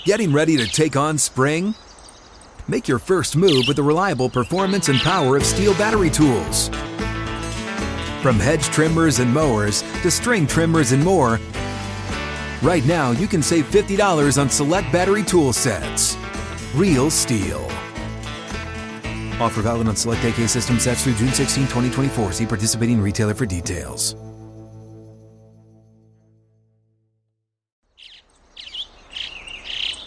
[0.05, 1.75] Getting ready to take on spring?
[2.69, 6.69] Make your first move with the reliable performance and power of STIHL battery tools.
[8.23, 11.39] From hedge trimmers and mowers to string trimmers and more,
[12.63, 16.17] right now you can save $50 on select battery tool sets.
[16.75, 17.84] Real STIHL.
[19.45, 22.33] Offer valid on select AK system sets through June 16, 2024.
[22.33, 24.17] See participating retailer for details.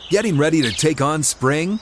[0.10, 1.80] Getting ready to take on spring?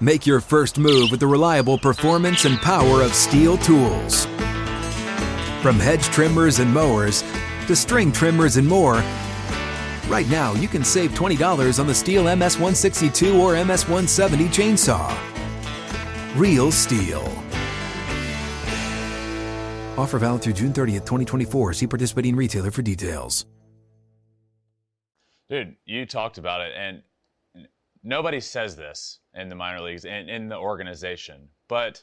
[0.00, 4.24] Make your first move with the reliable performance and power of STIHL tools.
[5.60, 7.22] From hedge trimmers and mowers
[7.66, 9.04] to string trimmers and more,
[10.08, 15.31] right now you can save $20 on the STIHL MS162 or MS170 chainsaw.
[16.36, 17.22] Real STIHL.
[19.98, 21.74] Offer valid through June 30th, 2024.
[21.74, 23.44] See participating retailer for details.
[25.50, 27.02] Dude, you talked about it, and
[28.02, 32.02] nobody says this in the minor leagues and in the organization, but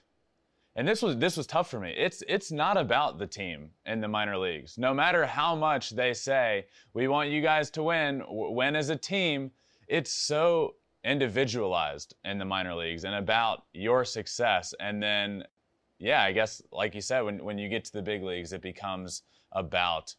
[0.75, 1.95] and this was this was tough for me.
[1.97, 4.77] It's it's not about the team in the minor leagues.
[4.77, 8.95] No matter how much they say we want you guys to win, win as a
[8.95, 9.49] team,
[9.87, 14.73] it's so individualized in the minor leagues and about your success.
[14.79, 15.43] And then,
[15.97, 18.61] yeah, I guess like you said, when when you get to the big leagues, it
[18.61, 20.15] becomes about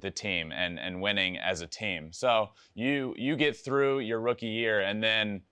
[0.00, 2.12] the team and and winning as a team.
[2.12, 5.42] So you you get through your rookie year and then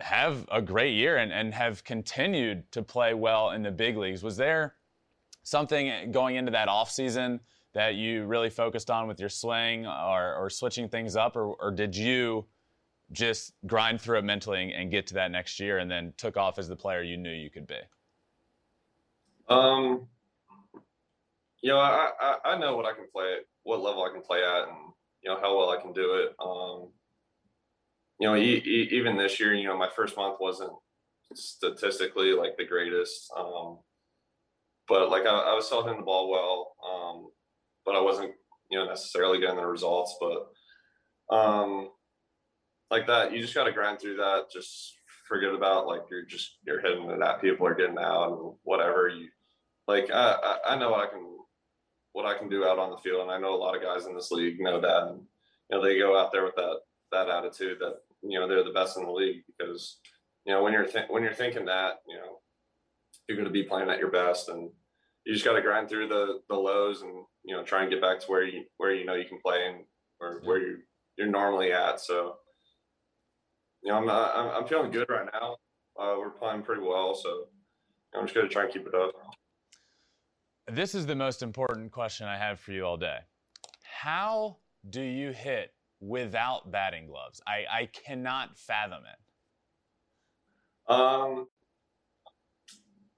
[0.00, 4.22] have a great year and, and have continued to play well in the big leagues.
[4.22, 4.74] Was there
[5.44, 7.38] something going into that offseason
[7.74, 11.70] that you really focused on with your swing or, or switching things up, or, or
[11.70, 12.44] did you
[13.12, 16.58] just grind through it mentally and, get to that next year and then took off
[16.58, 17.78] as the player you knew you could be?
[19.48, 20.06] Um,
[21.62, 24.42] you know, I, I, I know what I can play, what level I can play
[24.42, 26.34] at, and you know how well I can do it.
[26.38, 26.88] Um,
[28.18, 30.72] you know, e- e- even this year, you know, my first month wasn't
[31.34, 33.78] statistically like the greatest, um,
[34.88, 37.30] but like I, I was still hitting the ball well, um,
[37.84, 38.32] but I wasn't,
[38.70, 40.16] you know, necessarily getting the results.
[40.20, 41.90] But um,
[42.90, 44.50] like that, you just got to grind through that.
[44.52, 44.94] Just
[45.26, 49.08] forget about like you're just you're hitting and that people are getting out and whatever
[49.08, 49.28] you
[49.88, 50.10] like.
[50.10, 51.34] I, I I know what I can
[52.14, 53.22] what I can do out on the field.
[53.22, 55.08] And I know a lot of guys in this league know that.
[55.08, 55.22] And,
[55.68, 56.76] you know, they go out there with that,
[57.10, 59.98] that attitude that, you know, they're the best in the league because,
[60.46, 62.38] you know, when you're, th- when you're thinking that, you know,
[63.28, 64.70] you're going to be playing at your best and
[65.26, 67.12] you just got to grind through the, the lows and,
[67.44, 69.66] you know, try and get back to where you, where, you know, you can play
[69.66, 69.84] and
[70.20, 70.78] or where you,
[71.18, 72.00] you're normally at.
[72.00, 72.36] So,
[73.84, 75.56] you know, I'm, I'm, I'm feeling good right now.
[75.98, 77.14] Uh, we're playing pretty well.
[77.14, 77.46] So
[78.14, 79.12] I'm just going to try and keep it up.
[80.72, 83.18] This is the most important question I have for you all day.
[83.82, 84.56] How
[84.88, 87.42] do you hit without batting gloves?
[87.46, 90.92] I, I cannot fathom it.
[90.92, 91.46] Um,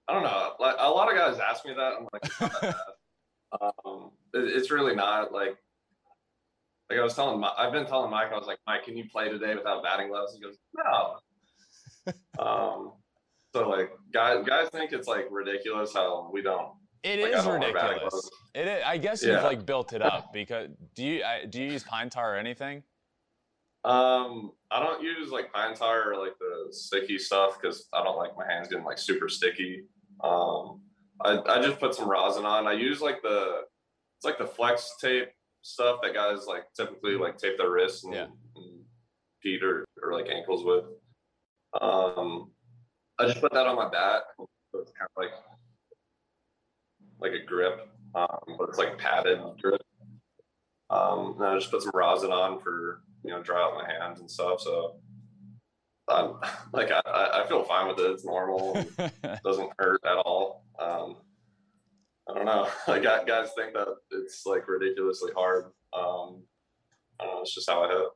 [0.09, 0.53] I don't know.
[0.59, 1.93] Like a lot of guys ask me that.
[1.99, 2.75] I'm like,
[3.61, 5.57] um, it, it's really not like.
[6.89, 9.29] Like I was telling, I've been telling Mike, I was like, Mike, can you play
[9.29, 10.35] today without batting gloves?
[10.35, 12.13] He goes, No.
[12.45, 12.93] um,
[13.53, 16.73] so like guys, guys think it's like ridiculous how we don't
[17.07, 18.31] it like, is ridiculous.
[18.55, 19.35] It is, I guess yeah.
[19.35, 22.83] you've like built it up because do you do you use pine tar or anything?
[23.85, 28.17] Um, I don't use like pine tar or like the sticky stuff because I don't
[28.17, 29.85] like my hands getting like super sticky.
[30.23, 30.81] Um,
[31.25, 32.67] I I just put some rosin on.
[32.67, 33.63] I use like the
[34.19, 35.29] it's like the flex tape
[35.67, 38.27] stuff that guys like typically like tape their wrists and, yeah.
[38.55, 38.81] and
[39.43, 40.85] feet or, or like ankles with.
[41.81, 42.53] Um,
[43.19, 44.23] I just put that on my bat.
[44.39, 45.31] So it's kind of like
[47.19, 49.83] like a grip, um, but it's like padded grip.
[50.91, 54.21] Um, and I just put some rosin on for you know dry out my hands
[54.21, 54.61] and stuff.
[54.61, 54.97] So
[56.09, 56.35] I'm
[56.73, 58.11] like I, I feel fine with it.
[58.11, 58.77] It's normal.
[58.99, 60.65] it doesn't hurt at all.
[60.79, 61.17] Um,
[62.29, 62.69] I don't know.
[62.89, 65.67] Like guys think that it's like ridiculously hard.
[65.93, 66.43] Um,
[67.21, 67.41] I don't know.
[67.43, 68.07] It's just how I hit.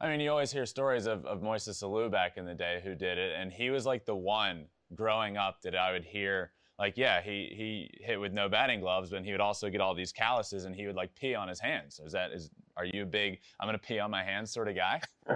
[0.00, 2.94] I mean, you always hear stories of, of Moises Alou back in the day who
[2.94, 6.96] did it, and he was like the one growing up that I would hear like,
[6.96, 10.12] yeah, he he hit with no batting gloves, but he would also get all these
[10.12, 12.00] calluses, and he would like pee on his hands.
[12.04, 12.50] Is that is?
[12.76, 15.00] Are you a big I'm gonna pee on my hands sort of guy?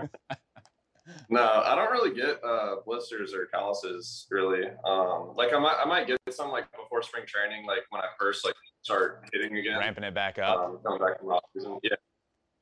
[1.28, 4.68] no, I don't really get uh, blisters or calluses really.
[4.84, 8.06] Um, like I might I might get some like before spring training, like when I
[8.18, 11.78] first like start hitting again, ramping it back up, um, coming back from off season.
[11.82, 11.96] Yeah.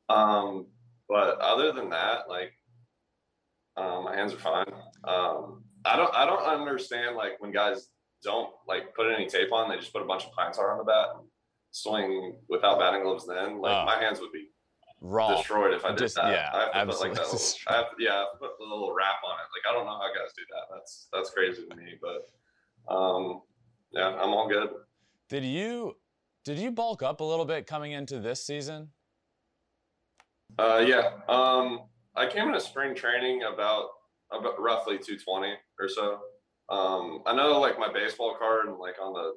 [0.09, 0.67] Um,
[1.09, 2.53] but other than that, like,
[3.77, 4.73] um, my hands are fine.
[5.05, 7.89] Um, I don't I don't understand like when guys
[8.23, 10.79] don't like put any tape on, they just put a bunch of pine tar on
[10.79, 11.09] the bat,
[11.71, 13.27] swing without batting gloves.
[13.27, 14.40] Then like uh, my hands would be
[15.01, 16.31] raw destroyed if I did just, that.
[16.31, 17.09] Yeah, I have to absolutely.
[17.09, 17.33] put like that.
[17.33, 19.49] Little, I have yeah, I have to put a little wrap on it.
[19.53, 20.75] Like I don't know how guys do that.
[20.75, 21.95] That's that's crazy to me.
[22.01, 23.43] But um,
[23.93, 24.71] yeah, I'm all good.
[25.29, 25.97] Did you
[26.45, 28.89] did you bulk up a little bit coming into this season?
[30.59, 31.13] Uh, yeah.
[31.29, 31.83] Um,
[32.17, 33.89] I came into spring training about
[34.33, 36.19] about roughly 220 or so.
[36.69, 39.35] Um, I know like my baseball card and like on the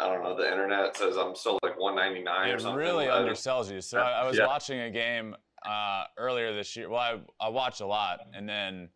[0.00, 2.80] I don't know, the internet says I'm still like 199 it or something.
[2.80, 3.80] It really undersells you.
[3.80, 4.46] So I, I was yeah.
[4.46, 5.36] watching a game
[5.66, 6.88] uh, earlier this year.
[6.88, 8.88] Well, I, I watched a lot and then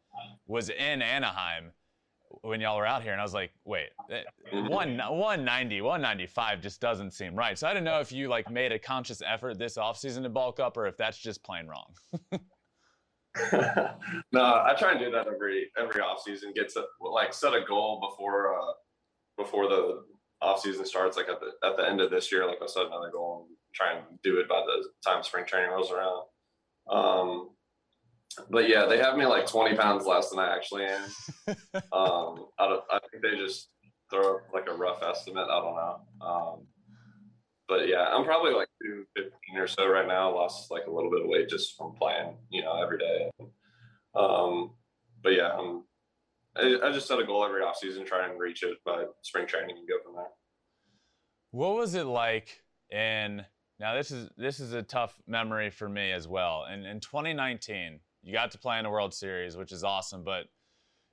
[0.47, 1.73] was in Anaheim
[2.43, 4.69] when y'all were out here, and I was like, wait, Mm-hmm.
[4.69, 7.59] one 190, 195 just doesn't seem right.
[7.59, 10.61] So I didn't know if you like made a conscious effort this offseason to bulk
[10.61, 11.95] up or if that's just plain wrong.
[14.33, 16.53] no, I try and do that every every off season.
[16.55, 18.73] Get to like set a goal before uh
[19.37, 20.05] before the
[20.45, 21.17] off season starts.
[21.17, 23.57] Like at the at the end of this year, like I set another goal and
[23.75, 26.25] try and do it by the time spring training rolls around.
[26.91, 27.51] Um,
[28.51, 31.03] but yeah, they have me like 20 pounds less than I actually am.
[31.93, 33.69] um, I, I think they just
[34.11, 35.47] throw like a rough estimate.
[35.51, 36.01] I don't know.
[36.21, 36.67] Um,
[37.69, 40.35] but yeah, I'm probably like 215 or so right now.
[40.35, 43.31] Lost like a little bit of weight just from playing, you know, every day.
[44.15, 44.73] Um,
[45.23, 45.85] but yeah, I'm,
[46.57, 49.77] I, I just set a goal every offseason, try and reach it by spring training
[49.77, 50.31] and go from there.
[51.51, 53.45] What was it like in
[53.81, 56.65] now this is this is a tough memory for me as well.
[56.69, 60.47] And in 2019, you got to play in a World Series, which is awesome, but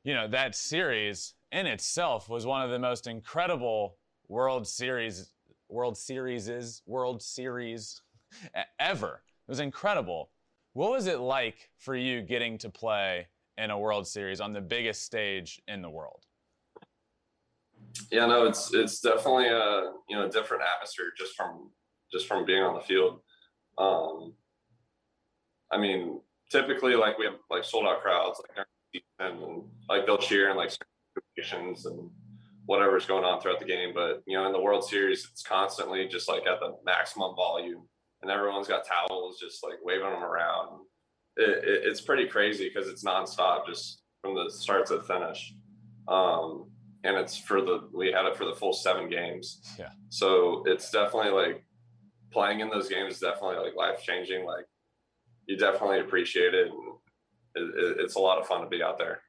[0.03, 5.31] you know, that series in itself was one of the most incredible World Series
[5.69, 8.01] World Series is World Series
[8.79, 9.21] ever.
[9.47, 10.31] It was incredible.
[10.73, 13.27] What was it like for you getting to play
[13.61, 16.25] in a World Series on the biggest stage in the world?
[18.11, 21.71] Yeah, no, it's it's definitely a you know different atmosphere just from
[22.11, 23.21] just from being on the field.
[23.77, 24.33] Um,
[25.71, 26.19] I mean,
[26.49, 28.65] typically like we have like sold out crowds like
[29.19, 30.71] and like they'll cheer and like
[31.37, 32.09] situations and
[32.65, 33.91] whatever's going on throughout the game.
[33.93, 37.87] But you know, in the World Series, it's constantly just like at the maximum volume,
[38.21, 40.81] and everyone's got towels just like waving them around.
[41.37, 45.53] It, it, it's pretty crazy because it's nonstop, just from the start to the finish.
[46.07, 46.69] Um,
[47.03, 49.61] and it's for the we had it for the full seven games.
[49.77, 49.89] Yeah.
[50.09, 51.63] So it's definitely like
[52.31, 54.45] playing in those games is definitely like life changing.
[54.45, 54.65] Like
[55.47, 56.95] you definitely appreciate it, and
[57.55, 59.21] it, it's a lot of fun to be out there.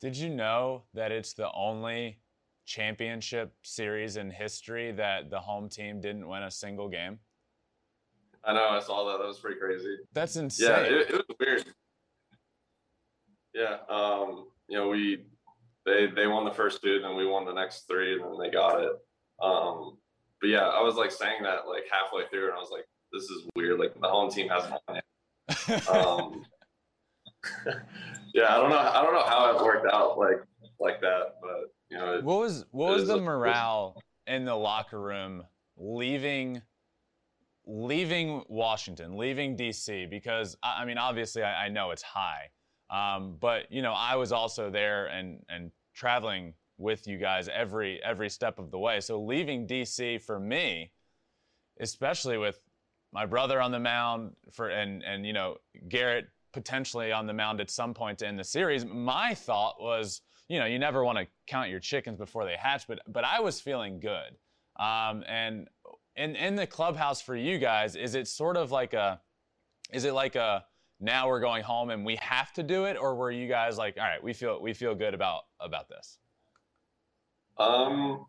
[0.00, 2.20] Did you know that it's the only
[2.66, 7.18] championship series in history that the home team didn't win a single game?
[8.48, 8.68] I know.
[8.70, 9.18] I saw that.
[9.18, 9.98] That was pretty crazy.
[10.14, 10.68] That's insane.
[10.70, 11.64] Yeah, it, it was weird.
[13.54, 13.76] Yeah.
[13.90, 15.26] Um, you know, we
[15.84, 18.50] they they won the first two, then we won the next three, and then they
[18.50, 18.92] got it.
[19.42, 19.98] Um,
[20.40, 23.24] but yeah, I was like saying that like halfway through, and I was like, "This
[23.24, 23.78] is weird.
[23.78, 26.44] Like the home team hasn't won it." um,
[28.34, 28.78] yeah, I don't know.
[28.78, 30.42] I don't know how it worked out like
[30.80, 32.14] like that, but you know.
[32.14, 35.44] It, what was what was the morale in the locker room
[35.76, 36.62] leaving?
[37.70, 42.48] Leaving Washington, leaving DC, because I mean, obviously, I, I know it's high,
[42.88, 48.02] um, but you know, I was also there and and traveling with you guys every
[48.02, 49.00] every step of the way.
[49.00, 50.92] So leaving DC for me,
[51.80, 52.58] especially with
[53.12, 55.56] my brother on the mound for and and you know
[55.88, 60.58] Gerrit potentially on the mound at some point in the series, my thought was, you
[60.58, 63.60] know, you never want to count your chickens before they hatch, but but I was
[63.60, 64.36] feeling good.
[64.80, 65.68] Um, and
[66.18, 69.20] in in the clubhouse for you guys, is it sort of like a,
[69.92, 70.64] is it like a
[71.00, 73.96] now we're going home and we have to do it, or were you guys like,
[73.96, 76.18] all right, we feel we feel good about about this?
[77.58, 78.26] Um,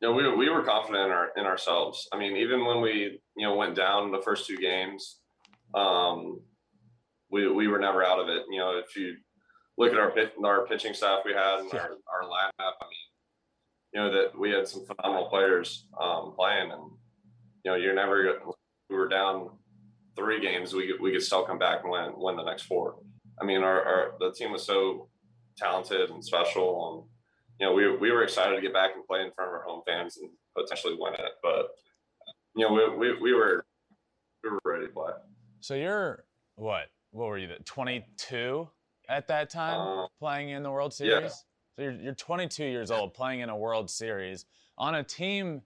[0.00, 2.08] you know, we we were confident in our in ourselves.
[2.12, 5.18] I mean, even when we you know went down the first two games,
[5.74, 6.40] um,
[7.30, 8.44] we we were never out of it.
[8.50, 9.16] You know, if you
[9.76, 10.12] look at our
[10.44, 12.99] our pitching staff we had and our, our lineup, I mean,
[13.92, 16.82] you know that we had some phenomenal players um, playing, and
[17.64, 18.40] you know you're never
[18.88, 19.50] we were down
[20.16, 22.96] three games, we could, we could still come back and win win the next four.
[23.40, 25.08] I mean, our, our the team was so
[25.56, 27.10] talented and special, and
[27.58, 29.64] you know, we we were excited to get back and play in front of our
[29.64, 31.32] home fans and potentially win it.
[31.42, 31.68] But
[32.54, 33.64] you know, we we, we were
[34.44, 35.12] we were ready to play.
[35.60, 36.24] So you're
[36.56, 36.88] what?
[37.12, 37.48] What were you?
[37.64, 38.68] 22
[39.08, 41.22] at that time, uh, playing in the World Series.
[41.22, 41.28] Yeah.
[41.80, 44.44] So you're you're 22 years old, playing in a World Series
[44.76, 45.62] on a team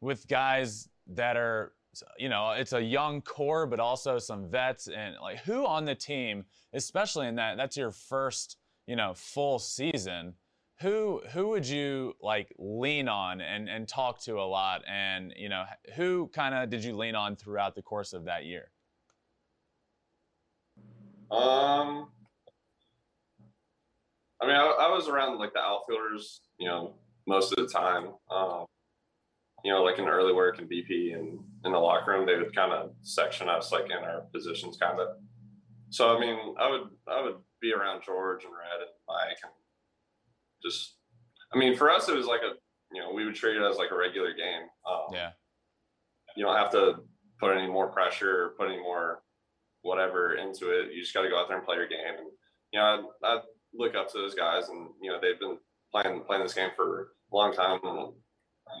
[0.00, 1.72] with guys that are
[2.18, 5.94] you know it's a young core but also some vets and like who on the
[5.94, 8.56] team especially in that that's your first
[8.86, 10.32] you know full season
[10.80, 14.82] who who would you like lean on and and talk to a lot?
[14.88, 15.62] And you know
[15.94, 18.72] who kind of did you lean on throughout the course of that year?
[21.30, 22.08] Um
[24.42, 26.94] i mean i, I was around like the outfielders you know
[27.26, 28.66] most of the time um
[29.64, 32.54] you know like in early work and bp and in the locker room they would
[32.54, 35.08] kind of section us like in our positions kind of
[35.90, 39.52] so i mean i would i would be around george and red and mike and
[40.64, 40.96] just
[41.54, 42.54] I mean, for us it was like a
[42.92, 44.68] you know, we would treat it as like a regular game.
[44.86, 45.30] Um, yeah.
[46.36, 46.96] You don't have to
[47.40, 49.22] put any more pressure or put any more
[49.80, 50.92] whatever into it.
[50.92, 51.98] You just got to go out there and play your game.
[52.18, 52.28] And
[52.72, 53.40] you know, I, I
[53.74, 55.58] look up to those guys, and you know, they've been
[55.92, 58.12] playing playing this game for a long time, and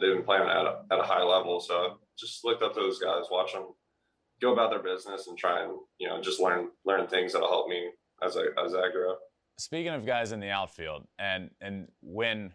[0.00, 1.60] they've been playing at a, at a high level.
[1.60, 3.66] So just looked up to those guys, watch them
[4.40, 7.68] go about their business, and try and you know just learn learn things that'll help
[7.68, 7.90] me
[8.24, 9.16] as I as I grow
[9.58, 12.52] speaking of guys in the outfield, and and when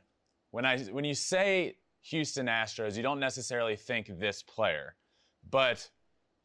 [0.51, 4.95] when I when you say Houston Astros, you don't necessarily think this player,
[5.49, 5.89] but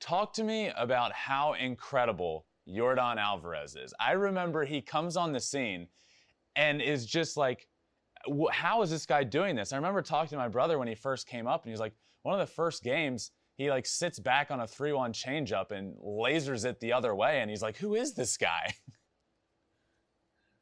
[0.00, 3.92] talk to me about how incredible Yordan Alvarez is.
[3.98, 5.88] I remember he comes on the scene
[6.56, 7.66] and is just like,
[8.50, 9.72] how is this guy doing this?
[9.72, 11.94] I remember talking to my brother when he first came up, and he was like,
[12.22, 16.64] one of the first games, he like sits back on a 3-1 changeup and lasers
[16.64, 18.74] it the other way, and he's like, who is this guy?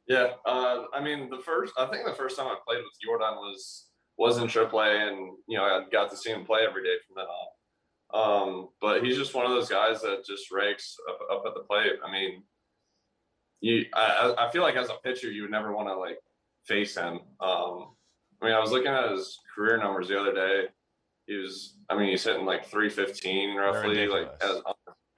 [0.07, 3.37] Yeah, uh, I mean, the first I think the first time I played with Yordan
[3.37, 3.87] was
[4.17, 7.15] was in AAA, and you know I got to see him play every day from
[7.15, 7.47] then on.
[8.13, 11.61] Um, but he's just one of those guys that just rakes up, up at the
[11.61, 11.93] plate.
[12.05, 12.43] I mean,
[13.61, 16.19] you I, I feel like as a pitcher you would never want to like
[16.65, 17.19] face him.
[17.39, 17.93] Um,
[18.41, 20.65] I mean, I was looking at his career numbers the other day.
[21.27, 24.61] He was, I mean, he's hitting like 315 roughly, like as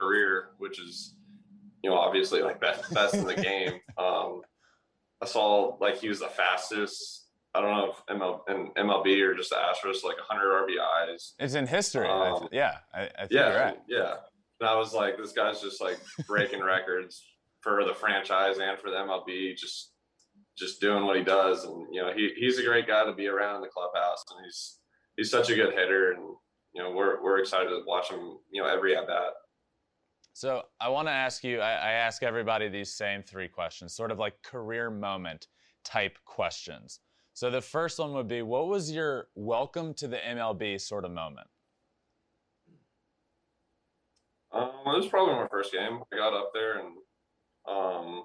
[0.00, 1.16] career, which is,
[1.82, 3.80] you know, obviously like best best in the game.
[3.96, 4.42] Um,
[5.22, 7.23] I saw like he was the fastest.
[7.54, 11.34] I don't know if ML, in MLB or just the Astros, like 100 RBIs.
[11.38, 12.08] It's in history.
[12.08, 13.78] Um, yeah, I, I think yeah, you're right.
[13.88, 14.14] Yeah,
[14.60, 17.22] and I was like, this guy's just like breaking records
[17.60, 19.56] for the franchise and for the MLB.
[19.56, 19.92] Just
[20.58, 23.28] just doing what he does, and you know, he he's a great guy to be
[23.28, 24.78] around in the clubhouse, and he's
[25.16, 26.22] he's such a good hitter, and
[26.74, 28.38] you know, we're we're excited to watch him.
[28.50, 29.32] You know, every at bat.
[30.32, 34.10] So I want to ask you, I, I, ask everybody these same three questions, sort
[34.10, 35.46] of like career moment
[35.84, 36.98] type questions.
[37.34, 41.10] So the first one would be, what was your welcome to the MLB sort of
[41.10, 41.48] moment?
[44.52, 45.98] Um, it was probably my first game.
[46.12, 46.94] I got up there and,
[47.68, 48.22] um,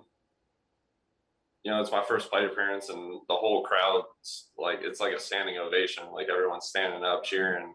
[1.64, 5.20] you know, it's my first plate appearance and the whole crowd's like, it's like a
[5.20, 6.04] standing ovation.
[6.14, 7.74] Like everyone's standing up cheering.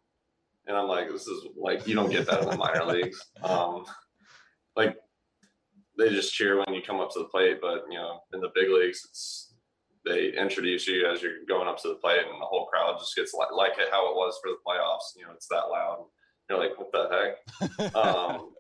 [0.68, 3.20] And I'm like, this is like, you don't get that in the minor leagues.
[3.42, 3.84] Um,
[4.76, 4.96] like
[5.98, 8.52] they just cheer when you come up to the plate, but you know, in the
[8.54, 9.53] big leagues, it's
[10.04, 13.16] they introduce you as you're going up to the plate, and the whole crowd just
[13.16, 15.16] gets like, like it how it was for the playoffs.
[15.16, 16.04] You know, it's that loud.
[16.48, 17.34] You're like, what the
[17.80, 17.94] heck?
[17.96, 18.52] um,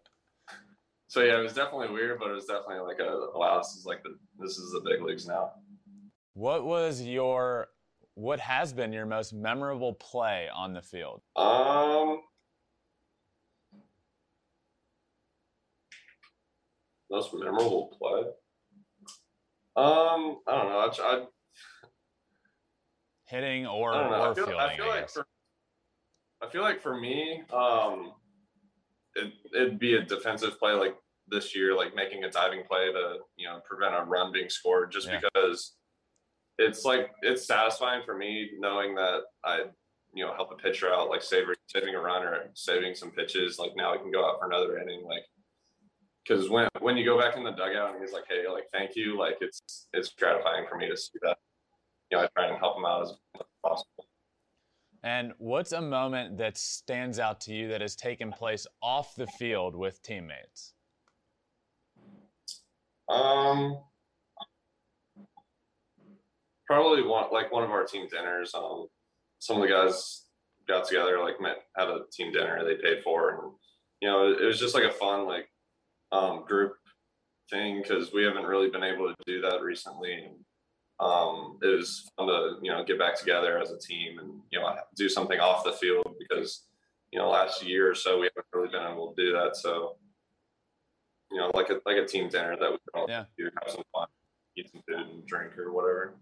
[1.08, 3.58] so yeah, it was definitely weird, but it was definitely like a wow.
[3.58, 5.52] This is like the this is the big leagues now.
[6.32, 7.68] What was your
[8.14, 11.20] what has been your most memorable play on the field?
[11.36, 12.20] Um,
[17.10, 18.22] most memorable play.
[19.76, 20.78] Um, I don't know.
[20.78, 21.24] I, I
[23.26, 24.56] hitting or or I feel, fielding.
[24.56, 25.26] I feel I like for
[26.42, 28.12] I feel like for me, um,
[29.14, 30.94] it it'd be a defensive play like
[31.28, 34.92] this year, like making a diving play to you know prevent a run being scored,
[34.92, 35.20] just yeah.
[35.20, 35.74] because
[36.58, 39.64] it's like it's satisfying for me knowing that I
[40.12, 43.58] you know help a pitcher out, like saving saving a run or saving some pitches.
[43.58, 45.02] Like now I can go out for another inning.
[45.04, 45.24] Like
[46.26, 48.96] because when when you go back in the dugout and he's like, "Hey, like thank
[48.96, 51.38] you," like it's it's gratifying for me to see that.
[52.10, 54.06] You know, I try and help him out as much as possible.
[55.02, 59.26] And what's a moment that stands out to you that has taken place off the
[59.26, 60.72] field with teammates?
[63.10, 63.76] Um,
[66.66, 68.54] probably one like one of our team dinners.
[68.54, 68.86] Um,
[69.40, 70.22] some of the guys
[70.66, 73.52] got together, like met had a team dinner they paid for, and
[74.00, 75.48] you know, it was just like a fun like
[76.12, 76.76] um, group
[77.50, 80.30] thing because we haven't really been able to do that recently.
[81.00, 84.60] Um, it was fun to you know get back together as a team and you
[84.60, 86.64] know do something off the field because
[87.10, 89.56] you know last year or so we haven't really been able to do that.
[89.56, 89.96] So
[91.32, 93.24] you know like a like a team dinner that we can all Yeah.
[93.36, 94.06] do, have some fun,
[94.56, 96.14] eat some food and drink or whatever.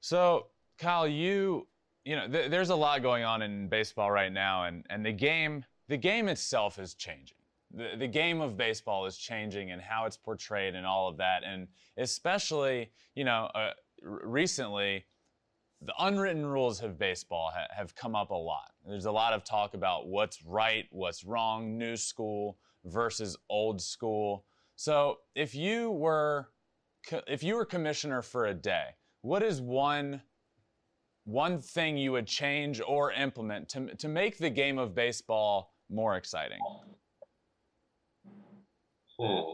[0.00, 0.46] So,
[0.78, 1.66] Kyle, you
[2.06, 5.12] you know, th- there's a lot going on in baseball right now, and and the
[5.12, 7.36] game the game itself is changing.
[7.72, 11.42] The the game of baseball is changing and how it's portrayed and all of that,
[11.44, 13.72] and especially you know uh,
[14.02, 15.06] recently.
[15.82, 18.72] The unwritten rules of baseball ha- have come up a lot.
[18.86, 24.44] There's a lot of talk about what's right, what's wrong, new school versus old school.
[24.76, 26.48] So, if you were
[27.26, 28.88] if you were commissioner for a day,
[29.22, 30.22] what is one
[31.24, 36.16] one thing you would change or implement to, to make the game of baseball more
[36.16, 36.58] exciting?
[39.18, 39.52] Hmm.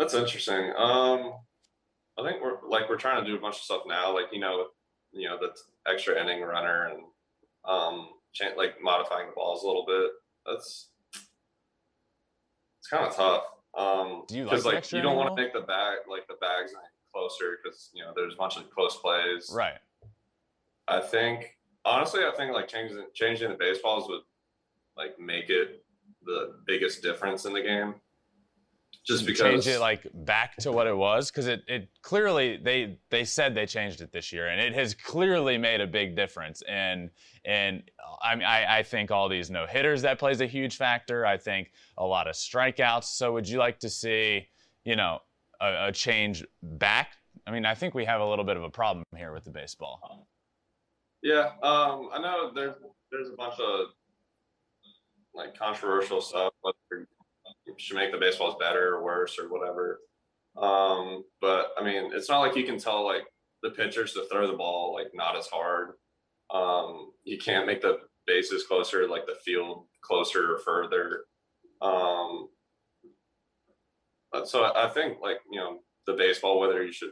[0.00, 0.72] That's interesting.
[0.78, 1.34] Um,
[2.18, 4.40] I think we're like we're trying to do a bunch of stuff now, like you
[4.40, 4.68] know,
[5.12, 5.50] you know, the
[5.90, 7.02] extra inning runner and
[7.66, 8.08] um,
[8.56, 10.10] like modifying the balls a little bit.
[10.46, 10.88] That's
[12.78, 13.42] it's kind of tough.
[13.76, 16.72] Um, Do you like like you don't want to make the bag like the bags
[17.14, 19.52] closer because you know there's a bunch of close plays.
[19.54, 19.78] Right.
[20.88, 24.22] I think honestly, I think like changing changing the baseballs would
[24.96, 25.84] like make it
[26.24, 27.96] the biggest difference in the game.
[29.06, 29.64] Just because.
[29.64, 31.30] change it like back to what it was?
[31.30, 34.94] Because it, it clearly they they said they changed it this year and it has
[34.94, 36.62] clearly made a big difference.
[36.68, 37.10] And
[37.44, 37.82] and
[38.22, 41.24] I mean I, I think all these no hitters that plays a huge factor.
[41.24, 43.04] I think a lot of strikeouts.
[43.04, 44.48] So would you like to see
[44.84, 45.20] you know
[45.60, 47.16] a, a change back?
[47.46, 49.50] I mean I think we have a little bit of a problem here with the
[49.50, 50.28] baseball.
[51.22, 52.74] Yeah, um, I know there's
[53.10, 53.86] there's a bunch of
[55.34, 57.06] like controversial stuff, whether you
[57.78, 60.00] should make the baseballs better or worse or whatever.
[60.56, 63.24] Um, but I mean, it's not like you can tell like
[63.62, 65.92] the pitchers to throw the ball like not as hard.
[66.52, 71.24] Um, you can't make the bases closer, like the field closer or further.
[71.80, 72.48] Um,
[74.44, 77.10] so I think like you know the baseball, whether you should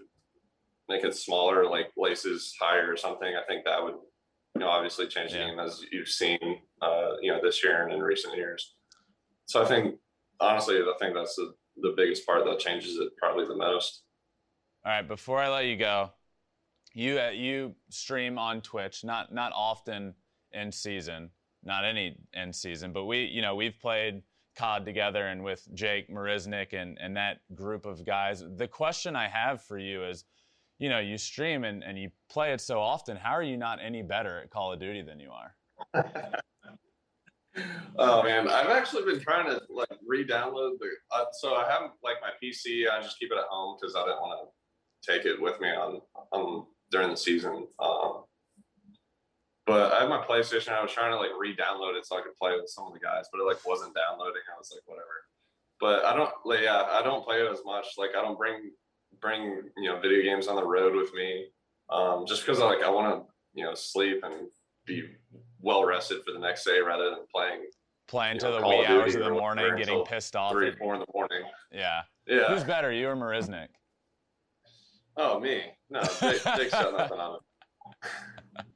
[0.89, 3.95] make it smaller, like laces higher or something, I think that would
[4.55, 5.47] you know obviously change the Yeah.
[5.51, 6.39] game as you've seen
[6.83, 8.75] uh, you know this year and in recent years.
[9.47, 9.97] So I think
[10.41, 14.03] honestly, I think that's the the biggest part that changes it probably the most.
[14.85, 16.11] All right, before I let you go,
[16.95, 20.15] you uh, you stream on Twitch, not not often
[20.53, 21.31] in season,
[21.63, 24.23] not any in season, but we you know we've played
[24.57, 28.45] COD together and with Jake Marisnick and and that group of guys.
[28.57, 30.25] The question I have for you is,
[30.79, 33.17] you know, you stream and, and you play it so often.
[33.17, 35.55] How are you not any better at Call of Duty than you are?
[37.99, 40.91] oh man, I've actually been trying to like re-download the.
[41.11, 42.91] Uh, so I have like my PC.
[42.91, 45.69] I just keep it at home because I didn't want to take it with me
[45.69, 47.67] on during the season.
[47.79, 48.25] Um,
[49.67, 50.73] but I have my PlayStation.
[50.73, 53.01] I was trying to like re-download it so I could play with some of the
[53.01, 54.43] guys, but it like wasn't downloading.
[54.55, 55.07] I was like, whatever.
[55.81, 57.87] But I don't, like, yeah, I don't play it as much.
[57.99, 58.73] Like I don't bring
[59.21, 61.47] bring you know video games on the road with me,
[61.91, 64.49] um, just because like I want to you know sleep and
[64.87, 65.05] be
[65.61, 67.67] well rested for the next day rather than playing
[68.07, 70.53] Playing till know, the wee of hours of the morning, getting pissed off.
[70.53, 71.43] three, at- four in the morning.
[71.71, 72.03] yeah.
[72.27, 72.49] Yeah.
[72.49, 73.69] Who's better, you or Marisnick?
[75.17, 75.63] Oh, me?
[75.91, 78.65] No, Jake, Jake's got nothing on it.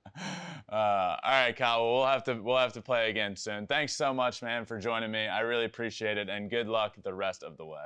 [0.71, 1.83] Uh, all right, Kyle.
[1.83, 3.67] Well, we'll have to we'll have to play again soon.
[3.67, 5.27] Thanks so much, man, for joining me.
[5.27, 7.81] I really appreciate it, and good luck the rest of the way.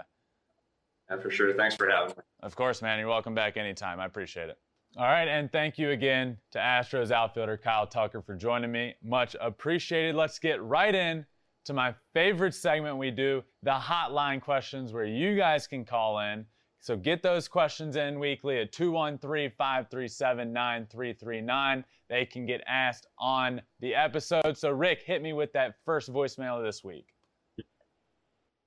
[1.10, 1.52] Yeah, for sure.
[1.54, 2.22] Thanks for having me.
[2.42, 2.98] Of course, man.
[2.98, 3.98] You're welcome back anytime.
[4.00, 4.58] I appreciate it.
[4.98, 8.94] All right, and thank you again to Astros outfielder Kyle Tucker for joining me.
[9.04, 10.14] Much appreciated.
[10.14, 11.26] Let's get right in
[11.66, 16.46] to my favorite segment we do, the hotline questions, where you guys can call in.
[16.80, 21.84] So get those questions in weekly at 213 537 9339.
[22.08, 24.56] They can get asked on the episode.
[24.56, 27.08] So, Rick, hit me with that first voicemail of this week.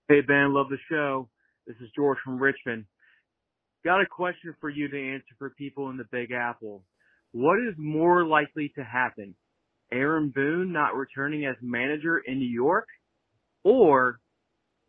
[0.07, 1.27] Hey Ben, love the show.
[1.65, 2.85] This is George from Richmond.
[3.83, 6.83] Got a question for you to answer for people in the Big Apple.
[7.31, 9.35] What is more likely to happen?
[9.91, 12.87] Aaron Boone not returning as manager in New York
[13.63, 14.19] or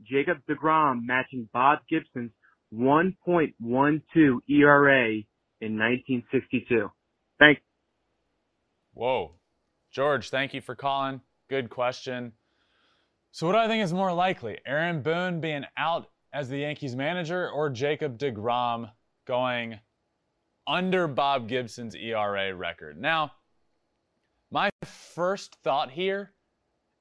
[0.03, 2.33] Jacob DeGrom matching Bob Gibson's
[2.75, 3.53] 1.12
[4.49, 5.09] ERA
[5.61, 6.91] in 1962?
[7.39, 7.61] Thanks.
[8.95, 9.33] Whoa.
[9.93, 11.21] George, thank you for calling.
[11.49, 12.33] Good question.
[13.33, 14.59] So, what do I think is more likely?
[14.67, 18.91] Aaron Boone being out as the Yankees manager or Jacob DeGrom
[19.27, 19.79] going
[20.67, 23.01] under Bob Gibson's ERA record?
[23.01, 23.33] Now,
[24.51, 26.33] my first thought here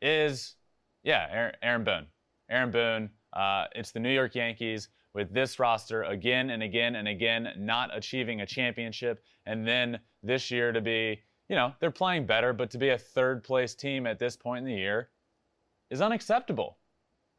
[0.01, 0.55] is,
[1.03, 2.07] yeah, Aaron, Boone.
[2.49, 3.09] Aaron Boone.
[3.33, 7.95] Uh, it's the New York Yankees with this roster again and again and again, not
[7.95, 9.23] achieving a championship.
[9.45, 12.97] And then this year to be, you know, they're playing better, but to be a
[12.97, 15.09] third place team at this point in the year
[15.89, 16.78] is unacceptable.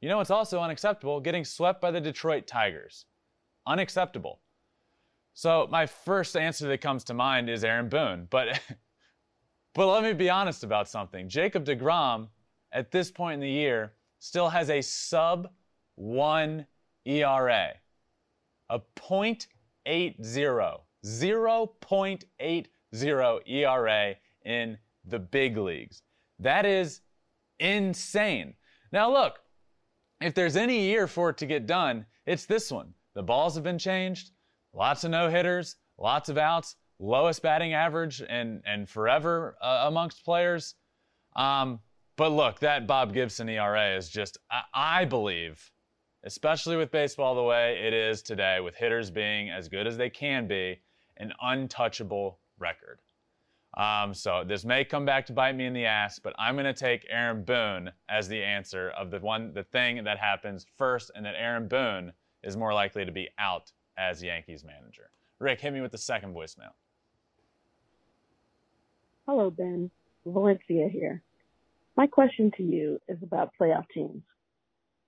[0.01, 3.07] You know, it's also unacceptable getting swept by the Detroit Tigers.
[3.67, 4.41] Unacceptable.
[5.35, 8.61] So my first answer that comes to mind is Aaron Boone, but
[9.75, 11.29] but let me be honest about something.
[11.29, 12.29] Jacob DeGrom
[12.73, 15.51] at this point in the year still has a sub
[15.97, 16.67] 1
[17.07, 17.75] ERA.
[18.71, 26.03] A 0.80, 0.80 ERA in the big leagues.
[26.39, 27.01] That is
[27.59, 28.55] insane.
[28.93, 29.41] Now, look,
[30.21, 32.95] if there's any year for it to get done, it's this one.
[33.15, 34.31] The balls have been changed,
[34.73, 40.25] lots of no hitters, lots of outs, lowest batting average and, and forever uh, amongst
[40.25, 40.75] players.
[41.35, 41.81] Um,
[42.17, 45.73] but look, that Bob Gibson ERA is just, I, I believe,
[46.25, 50.11] especially with baseball the way it is today, with hitters being as good as they
[50.11, 50.81] can be,
[51.17, 53.01] an untouchable record.
[53.77, 56.65] Um, so this may come back to bite me in the ass, but I'm going
[56.67, 61.13] to take Aaron Boone as the answer of the one, the thing that happens first,
[61.15, 62.13] and that Aaron Boone
[62.43, 65.11] is more likely to be out as Yankees manager.
[65.39, 66.73] Rick, hit me with the second voicemail.
[69.27, 69.91] Hello, Ben.
[70.27, 71.23] Valencia here.
[71.97, 74.23] My question to you is about playoff teams.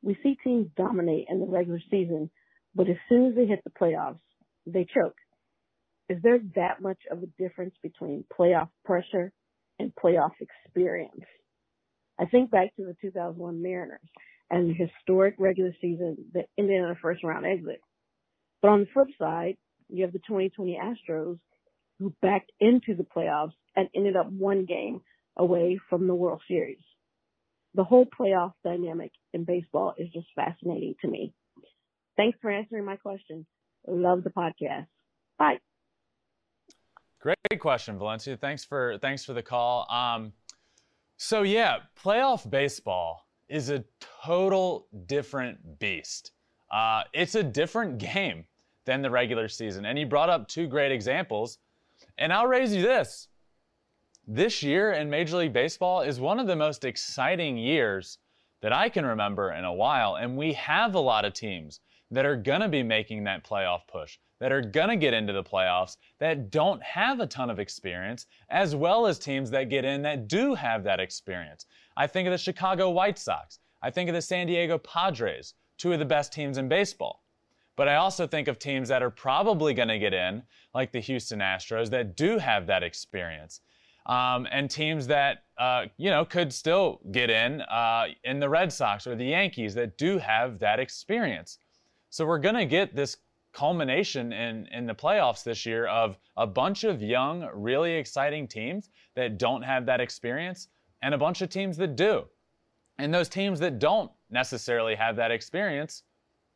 [0.02, 2.30] We see teams dominate in the regular season,
[2.74, 4.18] but as soon as they hit the playoffs,
[4.66, 5.16] they choke.
[6.08, 9.32] Is there that much of a difference between playoff pressure
[9.78, 11.24] and playoff experience?
[12.18, 14.00] I think back to the 2001 Mariners
[14.50, 17.80] and the historic regular season that ended in a first round exit.
[18.60, 19.56] But on the flip side,
[19.88, 21.38] you have the 2020 Astros
[21.98, 25.00] who backed into the playoffs and ended up one game
[25.36, 26.78] away from the World Series
[27.74, 31.32] the whole playoff dynamic in baseball is just fascinating to me.
[32.16, 33.46] Thanks for answering my question.
[33.86, 34.86] Love the podcast.
[35.38, 35.58] Bye.
[37.22, 38.36] Great question, Valencia.
[38.36, 39.88] Thanks for thanks for the call.
[39.88, 40.32] Um,
[41.18, 43.84] so yeah, playoff baseball is a
[44.24, 46.32] total different beast.
[46.72, 48.44] Uh, it's a different game
[48.86, 51.58] than the regular season, and you brought up two great examples.
[52.18, 53.28] And I'll raise you this:
[54.26, 58.18] this year in Major League Baseball is one of the most exciting years
[58.62, 60.16] that I can remember in a while.
[60.16, 61.78] And we have a lot of teams
[62.10, 65.32] that are going to be making that playoff push, that are going to get into
[65.32, 69.84] the playoffs, that don't have a ton of experience, as well as teams that get
[69.84, 71.66] in that do have that experience.
[71.96, 73.60] I think of the Chicago White Sox.
[73.82, 77.22] I think of the San Diego Padres, two of the best teams in baseball.
[77.76, 80.42] But I also think of teams that are probably going to get in,
[80.74, 83.60] like the Houston Astros, that do have that experience
[84.06, 88.72] um, and teams that uh, you know could still get in uh, in the Red
[88.72, 91.58] Sox or the Yankees that do have that experience.
[92.10, 93.18] So we're going to get this
[93.52, 98.90] culmination in in the playoffs this year of a bunch of young, really exciting teams
[99.14, 100.68] that don't have that experience,
[101.02, 102.24] and a bunch of teams that do.
[102.98, 106.02] And those teams that don't necessarily have that experience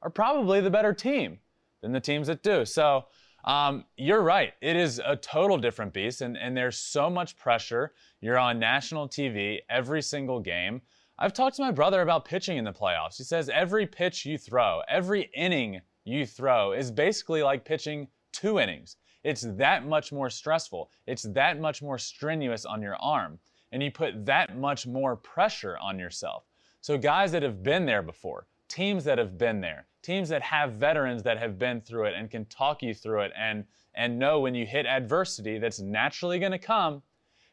[0.03, 1.39] are probably the better team
[1.83, 2.65] than the teams that do.
[2.65, 3.07] So
[3.45, 4.55] um, you're right.
[4.61, 7.93] It is a total different beast, and, and there's so much pressure.
[8.21, 10.83] You're on national TV every single game.
[11.19, 13.17] I've talked to my brother about pitching in the playoffs.
[13.17, 18.59] He says every pitch you throw, every inning you throw is basically like pitching two
[18.59, 18.97] innings.
[19.25, 20.91] It's that much more stressful.
[21.07, 23.39] It's that much more strenuous on your arm.
[23.73, 26.45] And you put that much more pressure on yourself.
[26.81, 30.75] So, guys that have been there before, teams that have been there, teams that have
[30.75, 33.65] veterans that have been through it and can talk you through it and
[33.97, 37.03] and know when you hit adversity that's naturally going to come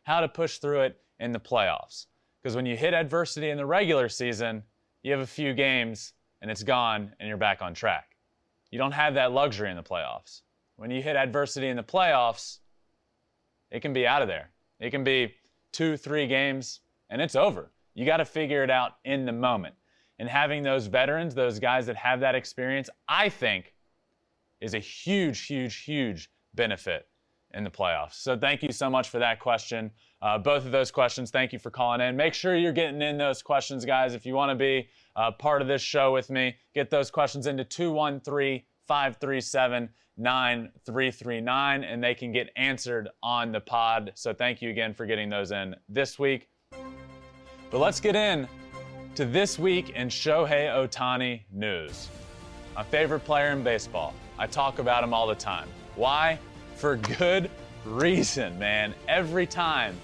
[0.04, 2.06] how to push through it in the playoffs
[2.42, 4.62] because when you hit adversity in the regular season
[5.02, 8.13] you have a few games and it's gone and you're back on track
[8.74, 10.42] you don't have that luxury in the playoffs
[10.76, 12.60] when you hit adversity in the playoffs
[13.72, 14.50] it can be out of there
[14.80, 15.34] it can be
[15.72, 19.76] two three games and it's over you got to figure it out in the moment
[20.20, 23.74] and having those veterans, those guys that have that experience, I think
[24.62, 27.08] is a huge, huge, huge benefit
[27.54, 28.14] in the playoffs.
[28.14, 29.92] So thank you so much for that question.
[30.24, 32.16] Uh, both of those questions, thank you for calling in.
[32.16, 34.14] Make sure you're getting in those questions, guys.
[34.14, 37.46] If you want to be uh, part of this show with me, get those questions
[37.46, 44.14] into 213 537 9339 and they can get answered on the pod.
[44.16, 46.48] So thank you again for getting those in this week.
[47.70, 48.48] But let's get in
[49.16, 52.08] to this week in Shohei Ohtani news.
[52.76, 54.14] My favorite player in baseball.
[54.40, 55.68] I talk about him all the time.
[55.96, 56.40] Why?
[56.76, 57.52] For good
[57.86, 58.94] reason, man.
[59.08, 59.98] Every time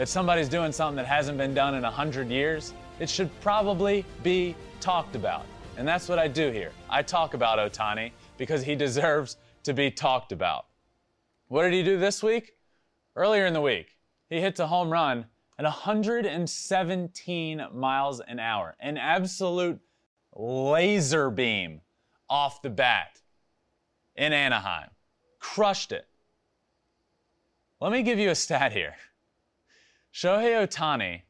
[0.00, 4.56] that somebody's doing something that hasn't been done in 100 years, it should probably be
[4.80, 5.44] talked about.
[5.76, 6.72] And that's what I do here.
[6.88, 10.64] I talk about Ohtani because he deserves to be talked about.
[11.48, 12.54] What did he do this week?
[13.14, 13.98] Earlier in the week,
[14.30, 15.26] he hits a home run
[15.58, 19.78] at 117 miles an hour, an absolute
[20.34, 21.82] laser beam
[22.26, 23.20] off the bat
[24.16, 24.88] in Anaheim.
[25.38, 26.06] Crushed it.
[27.82, 28.94] Let me give you a stat here.
[30.12, 31.22] Shohei Ohtani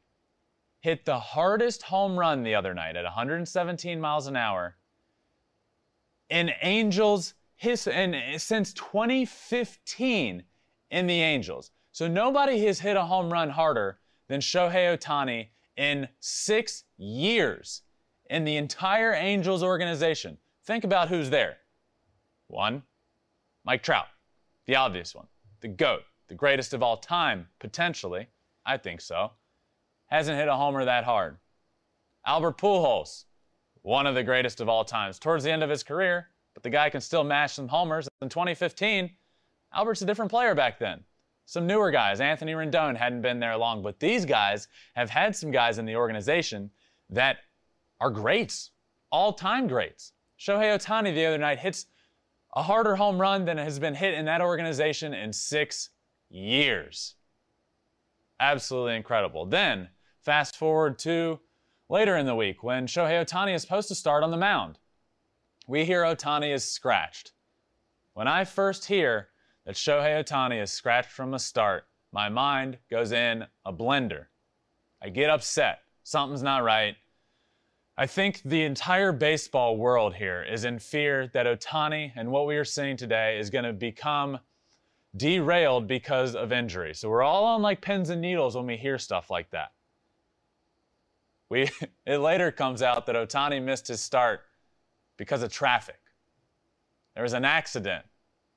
[0.81, 4.77] hit the hardest home run the other night at 117 miles an hour
[6.31, 10.45] in Angels his and since 2015
[10.91, 11.71] in the Angels.
[11.93, 17.83] So nobody has hit a home run harder than Shohei Ohtani in six years
[18.31, 20.39] in the entire Angels organization.
[20.65, 21.59] Think about who's there.
[22.47, 22.83] One,
[23.65, 24.07] Mike Trout,
[24.67, 25.27] the obvious one,
[25.61, 28.29] the GOAT, the greatest of all time, potentially.
[28.65, 29.33] I think so.
[30.07, 31.39] Hasn't hit a homer that hard.
[32.27, 33.25] Albert Pujols,
[33.83, 35.19] one of the greatest of all times.
[35.19, 38.09] Towards the end of his career, but the guy can still mash some homers.
[38.21, 39.11] In 2015,
[39.75, 41.05] Albert's a different player back then.
[41.47, 45.51] Some newer guys, Anthony Rendon hadn't been there long, but these guys have had some
[45.51, 46.71] guys in the organization
[47.09, 47.39] that
[48.01, 48.71] are greats,
[49.11, 50.13] all time greats.
[50.39, 51.87] Shohei Ohtani the other night hits
[52.55, 55.91] a harder home run than has been hit in that organization in six
[56.29, 57.17] years.
[58.41, 59.47] Absolutely incredible.
[59.47, 61.41] Then, fast forward to
[61.89, 64.79] later in the week when Shohei Ohtani is supposed to start on the mound
[65.71, 67.31] we hear Ohtani is scratched.
[68.15, 69.29] When I first hear
[69.65, 74.27] that Shohei Ohtani is scratched from the start, my mind goes in a blender.
[75.01, 75.79] I get upset.
[76.03, 76.97] Something's not right.
[77.97, 82.57] I think the entire baseball world here is in fear that Ohtani and what we
[82.57, 84.41] are seeing today is going to become
[85.17, 86.95] derailed because of injury.
[86.95, 89.73] So we're all on like pins and needles when we hear stuff like that.
[91.49, 91.69] We,
[92.07, 94.43] it later comes out that Ohtani missed his start
[95.17, 96.01] because of traffic.
[97.15, 98.05] There was an accident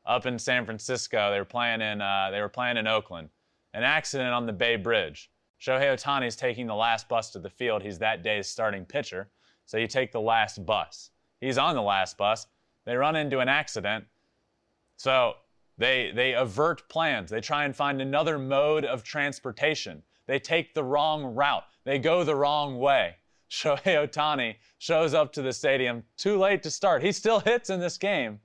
[0.06, 1.32] up in San Francisco.
[1.32, 3.30] They were playing in uh, they were playing in Oakland.
[3.74, 5.32] An accident on the Bay Bridge.
[5.60, 7.82] Shohei Ohtani is taking the last bus to the field.
[7.82, 9.30] He's that day's starting pitcher,
[9.66, 11.10] so you take the last bus.
[11.40, 12.48] He's on the last bus.
[12.86, 14.06] They run into an accident,
[14.98, 15.34] so
[15.78, 17.30] they they avert plans.
[17.30, 20.04] They try and find another mode of transportation.
[20.28, 21.66] They take the wrong route.
[21.84, 23.16] They go the wrong way.
[23.50, 27.04] Shohei Ohtani shows up to the stadium too late to start.
[27.04, 28.40] He still hits in this game,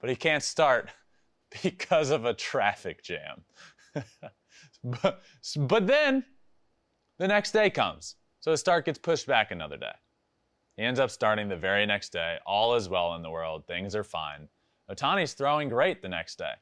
[0.00, 0.90] but he can't start
[1.62, 3.42] because of a traffic jam.
[4.84, 5.22] but,
[5.56, 6.24] but then
[7.18, 8.16] the next day comes.
[8.40, 9.94] So the start gets pushed back another day.
[10.76, 12.36] He ends up starting the very next day.
[12.44, 13.66] All is well in the world.
[13.66, 14.48] Things are fine.
[14.90, 16.52] Ohtani's throwing great the next day.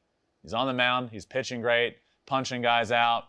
[0.41, 1.09] He's on the mound.
[1.11, 3.25] He's pitching great, punching guys out,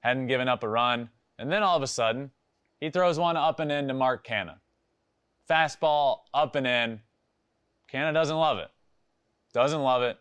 [0.00, 1.10] hadn't given up a run.
[1.38, 2.30] And then all of a sudden,
[2.80, 4.56] he throws one up and in to Mark Canha.
[5.48, 7.00] Fastball up and in.
[7.92, 8.68] Canha doesn't love it.
[9.52, 10.18] Doesn't love it.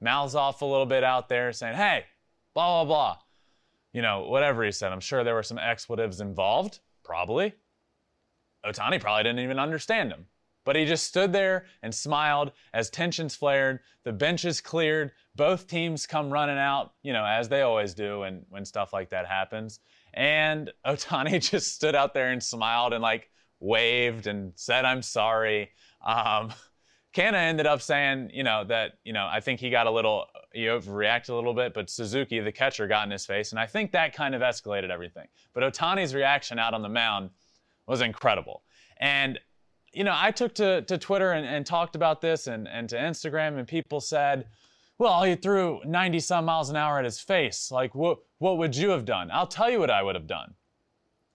[0.00, 2.04] Mouths off a little bit out there saying, hey,
[2.54, 3.18] blah, blah, blah.
[3.92, 4.92] You know, whatever he said.
[4.92, 6.80] I'm sure there were some expletives involved.
[7.04, 7.54] Probably.
[8.64, 10.26] Ohtani probably didn't even understand him.
[10.66, 13.78] But he just stood there and smiled as tensions flared.
[14.02, 15.12] The benches cleared.
[15.36, 19.08] Both teams come running out, you know, as they always do when, when stuff like
[19.10, 19.78] that happens.
[20.12, 25.70] And Ohtani just stood out there and smiled and like waved and said, I'm sorry.
[26.04, 26.52] Um,
[27.14, 30.26] Canha ended up saying, you know, that, you know, I think he got a little,
[30.52, 33.52] he overreacted a little bit, but Suzuki, the catcher, got in his face.
[33.52, 35.28] And I think that kind of escalated everything.
[35.54, 37.30] But Ohtani's reaction out on the mound
[37.86, 38.64] was incredible.
[38.98, 39.38] And,
[39.96, 42.96] you know, I took to, to Twitter and, and talked about this and, and to
[42.96, 44.46] Instagram, and people said,
[44.98, 47.70] well, he threw 90 some miles an hour at his face.
[47.70, 49.30] Like, what, what would you have done?
[49.32, 50.52] I'll tell you what I would have done.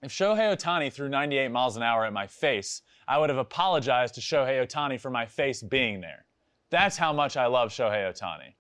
[0.04, 4.14] If Shohei Ohtani threw 98 miles an hour at my face, I would have apologized
[4.16, 6.26] to Shohei Ohtani for my face being there.
[6.70, 8.54] That's how much I love Shohei Ohtani.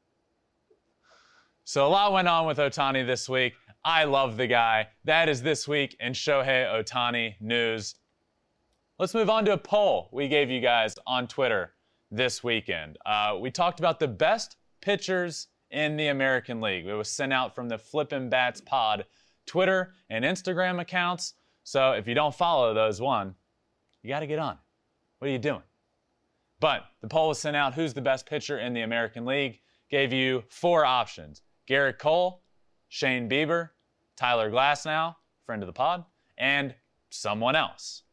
[1.64, 3.54] So a lot went on with Ohtani this week.
[3.86, 4.88] I love the guy.
[5.06, 7.95] That is this week in Shohei Ohtani news.
[9.02, 11.74] Let's move on to a poll we gave you guys on Twitter
[12.12, 12.99] this weekend.
[13.04, 16.86] Uh, we talked about the best pitchers in the American League.
[16.86, 19.08] It was sent out from the Flippin' Bats Pod
[19.47, 21.34] Twitter and Instagram accounts.
[21.64, 23.34] So if you don't follow those, one,
[24.04, 24.60] you got to get on.
[25.18, 25.64] What are you doing?
[26.60, 29.62] But the poll was sent out who's the best pitcher in the American League?
[29.89, 32.43] Gave you four options Gerrit Cole,
[32.88, 33.72] Shane Bieber,
[34.16, 35.16] Tyler Glasnow,
[35.47, 36.06] friend of the pod,
[36.38, 36.76] and
[37.10, 38.04] someone else.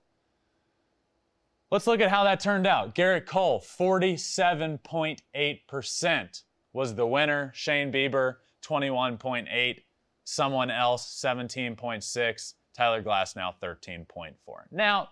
[1.70, 2.94] Let's look at how that turned out.
[2.94, 6.42] Gerrit Cole, 47.8%
[6.72, 7.52] was the winner.
[7.54, 9.82] Shane Bieber, 21.8.
[10.24, 14.32] someone else 17.6, Tyler Glasnow 13.4.
[14.70, 15.10] Now,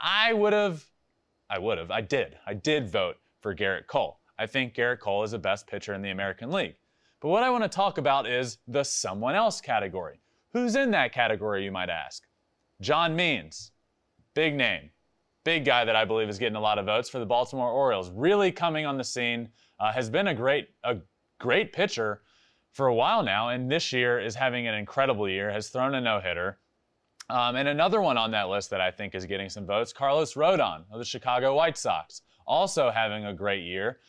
[0.00, 0.84] I would have,
[1.48, 4.18] I would have, I did, I did vote for Gerrit Cole.
[4.38, 6.74] I think Gerrit Cole is the best pitcher in the American League.
[7.20, 10.18] But what I want to talk about is the someone else category.
[10.52, 12.24] Who's in that category, you might ask?
[12.80, 13.70] John Means,
[14.34, 14.90] big name,
[15.44, 18.10] big guy that I believe is getting a lot of votes for the Baltimore Orioles.
[18.10, 19.48] Really coming on the scene,
[19.80, 20.96] uh, has been a great, a
[21.38, 22.22] great pitcher
[22.72, 25.50] for a while now, and this year is having an incredible year.
[25.50, 26.58] Has thrown a no hitter.
[27.28, 30.34] Um, and another one on that list that I think is getting some votes, Carlos
[30.34, 34.00] Rodon of the Chicago White Sox, also having a great year,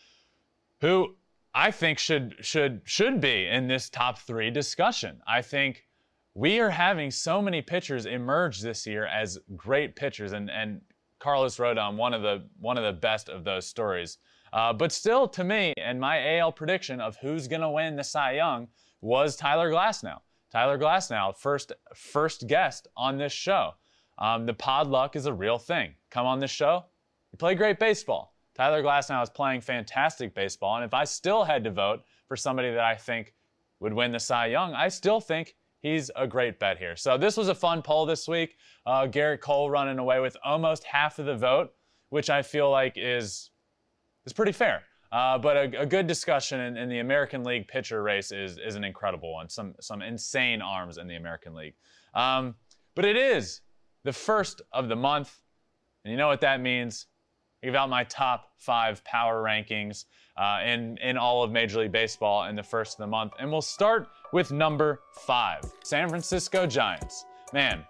[0.82, 1.16] who
[1.54, 5.22] I think should should should be in this top three discussion.
[5.28, 5.86] I think
[6.34, 10.82] we are having so many pitchers emerge this year as great pitchers, and and
[11.24, 14.18] Carlos Rodon, one of the one of the best of those stories.
[14.52, 18.04] Uh, but still, to me, and my AL prediction of who's going to win the
[18.04, 18.68] Cy Young
[19.00, 20.20] was Tyler Glasnow.
[20.52, 23.72] Tyler Glasnow, first first guest on this show.
[24.18, 25.96] Um, the pod luck is a real thing.
[26.12, 26.84] Come on this show,
[27.32, 28.36] you play great baseball.
[28.54, 32.70] Tyler Glasnow is playing fantastic baseball, and if I still had to vote for somebody
[32.70, 33.34] that I think
[33.80, 36.96] would win the Cy Young, I still think he's a great bet here.
[36.96, 38.58] So this was a fun poll this week.
[38.88, 41.74] Uh, Gerrit Cole running away with almost half of the vote,
[42.10, 43.52] which I feel like is
[44.26, 44.82] is pretty fair.
[45.12, 48.74] Uh, but a, a, good discussion in, in, the American League pitcher race is, is
[48.74, 49.48] an incredible one.
[49.48, 51.76] Some, some insane arms in the American League.
[52.16, 52.56] Um,
[52.96, 53.62] but it is
[54.04, 55.40] the first of the month.
[56.04, 57.06] And you know what that means?
[57.64, 60.06] Give out my top five power rankings
[60.36, 63.34] uh, in, in all of Major League Baseball in the first of the month.
[63.40, 67.26] And we'll start with number five San Francisco Giants.
[67.54, 67.86] Man,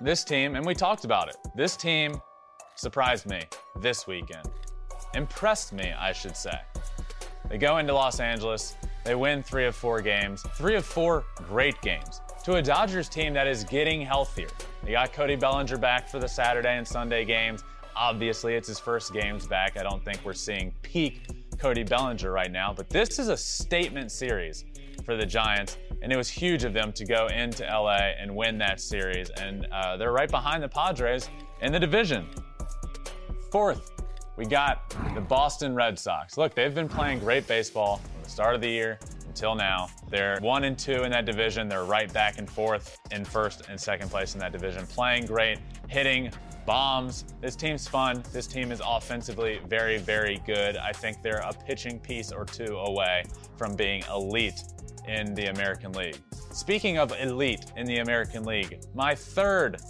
[0.00, 2.20] this team, and we talked about it, this team
[2.74, 3.42] surprised me
[3.80, 4.48] this weekend
[5.14, 6.58] impressed me, I should say.
[7.48, 11.80] They go into Los Angeles, they win three of four games, three of four great
[11.80, 14.48] games, to a Dodgers team that is getting healthier.
[14.82, 17.62] They got Cody Bellinger back for the Saturday and Sunday games.
[17.96, 19.78] Obviously, it's his first games back.
[19.78, 21.28] I don't think we're seeing peak
[21.58, 24.66] Cody Bellinger right now, but this is a statement series
[25.04, 28.58] for the Giants, and it was huge of them to go into LA and win
[28.58, 29.30] that series.
[29.30, 31.30] And uh, they're right behind the Padres
[31.62, 32.26] in the division.
[33.50, 33.92] Fourth
[34.36, 36.36] we got the Boston Red Sox.
[36.36, 39.88] Look, they've been playing great baseball from the start of the year until now.
[40.10, 41.68] They're one and two in that division.
[41.68, 45.58] They're right back and forth in first and second place in that division, playing great,
[45.88, 46.30] hitting
[46.66, 47.24] bombs.
[47.40, 48.22] This team's fun.
[48.32, 50.76] This team is offensively very, very good.
[50.76, 53.24] I think they're a pitching piece or two away
[53.56, 54.60] from being elite
[55.08, 56.18] in the American League.
[56.52, 59.80] Speaking of elite in the American League, my third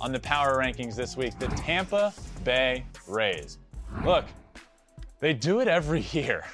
[0.00, 2.12] on the power rankings this week, the Tampa
[2.44, 3.58] Bay Rays.
[4.04, 4.26] Look,
[5.20, 6.44] they do it every year.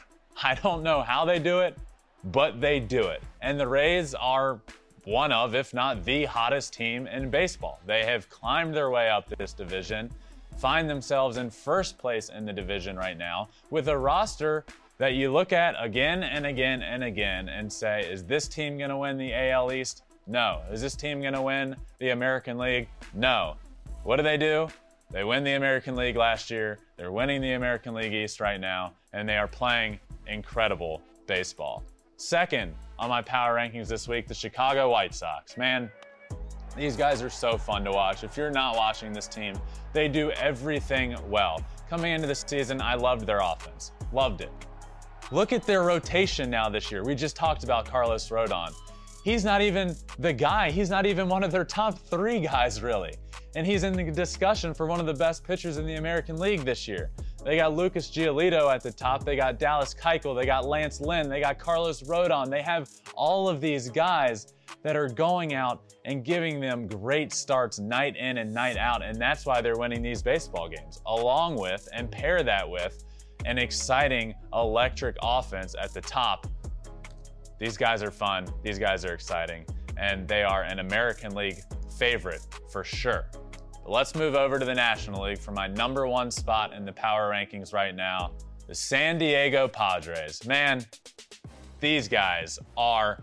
[0.43, 1.77] I don't know how they do it,
[2.25, 3.23] but they do it.
[3.41, 4.61] And the Rays are
[5.05, 7.81] one of, if not the hottest team in baseball.
[7.87, 10.11] They have climbed their way up this division,
[10.59, 14.65] find themselves in first place in the division right now with a roster
[14.99, 18.91] that you look at again and again and again and say, is this team going
[18.91, 20.05] to win the AL East?
[20.27, 20.61] No.
[20.71, 22.89] Is this team going to win the American League?
[23.15, 23.57] No.
[24.05, 24.69] What do they do?
[25.11, 26.79] They win the American League last year.
[26.97, 31.83] They're winning the American League East right now, and they are playing incredible baseball.
[32.17, 35.57] Second on my power rankings this week, the Chicago White Sox.
[35.57, 35.91] Man,
[36.77, 38.25] these guys are so fun to watch.
[38.25, 39.55] If you're not watching this team,
[39.93, 41.63] they do everything well.
[41.89, 43.93] Coming into the season, I loved their offense.
[44.13, 44.51] Loved it.
[45.31, 47.05] Look at their rotation now this year.
[47.05, 48.73] We just talked about Carlos Rodon.
[49.25, 50.71] He's not even the guy.
[50.71, 53.15] He's not even one of their top three guys, really
[53.55, 56.61] and he's in the discussion for one of the best pitchers in the American League
[56.61, 57.11] this year.
[57.45, 59.25] They got Lucas Giolito at the top.
[59.25, 60.39] They got Dallas Keuchel.
[60.39, 61.29] They got Lance Lynn.
[61.29, 62.49] They got Carlos Rodon.
[62.49, 67.81] They have all of these guys that are going out and giving them great starts
[67.81, 69.03] night in and night out.
[69.03, 73.05] And that's why they're winning these baseball games, along with and pair that with
[73.45, 76.47] an exciting electric offense at the top.
[77.59, 78.47] These guys are fun.
[78.63, 79.67] These guys are exciting.
[79.97, 81.61] And they are an American League
[81.99, 83.27] favorite for sure.
[83.85, 86.93] But let's move over to the National League for my number one spot in the
[86.93, 88.31] power rankings right now
[88.69, 90.47] the San Diego Padres.
[90.47, 90.87] Man,
[91.81, 93.21] these guys are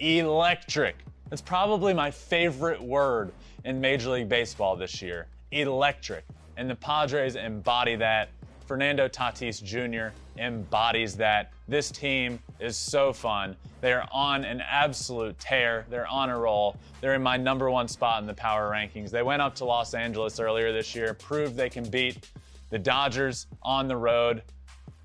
[0.00, 0.96] electric.
[1.32, 3.32] It's probably my favorite word
[3.64, 6.24] in Major League Baseball this year electric.
[6.56, 8.28] And the Padres embody that
[8.66, 10.14] Fernando Tatis Jr.
[10.40, 11.52] embodies that.
[11.68, 13.56] This team is so fun.
[13.80, 15.86] They're on an absolute tear.
[15.90, 16.76] They're on a roll.
[17.00, 19.10] They're in my number one spot in the power rankings.
[19.10, 22.30] They went up to Los Angeles earlier this year, proved they can beat
[22.70, 24.42] the Dodgers on the road.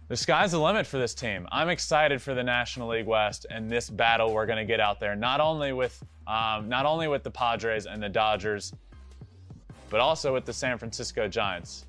[0.07, 1.47] the sky's the limit for this team.
[1.51, 4.99] I'm excited for the National League West and this battle we're going to get out
[4.99, 5.15] there.
[5.15, 8.73] Not only with um, not only with the Padres and the Dodgers,
[9.89, 11.85] but also with the San Francisco Giants,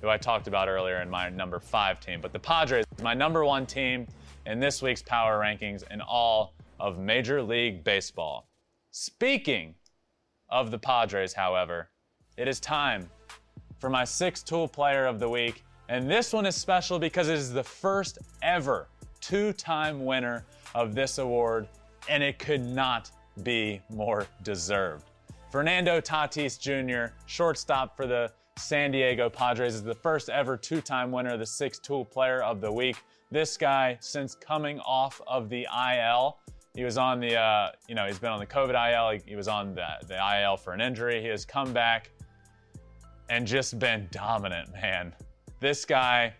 [0.00, 2.20] who I talked about earlier in my number five team.
[2.20, 4.06] But the Padres my number one team
[4.46, 8.48] in this week's power rankings in all of Major League Baseball.
[8.90, 9.74] Speaking
[10.48, 11.88] of the Padres, however,
[12.36, 13.08] it is time
[13.78, 15.64] for my six tool player of the week.
[15.88, 18.88] And this one is special because it is the first ever
[19.20, 21.68] two time winner of this award,
[22.08, 23.10] and it could not
[23.42, 25.10] be more deserved.
[25.50, 31.10] Fernando Tatis Jr., shortstop for the San Diego Padres, is the first ever two time
[31.10, 32.96] winner of the six tool player of the week.
[33.32, 36.36] This guy, since coming off of the IL,
[36.74, 39.18] he was on the, uh, you know, he's been on the COVID IL.
[39.18, 41.22] He, he was on the, the IL for an injury.
[41.22, 42.10] He has come back
[43.30, 45.14] and just been dominant, man.
[45.60, 46.34] This guy,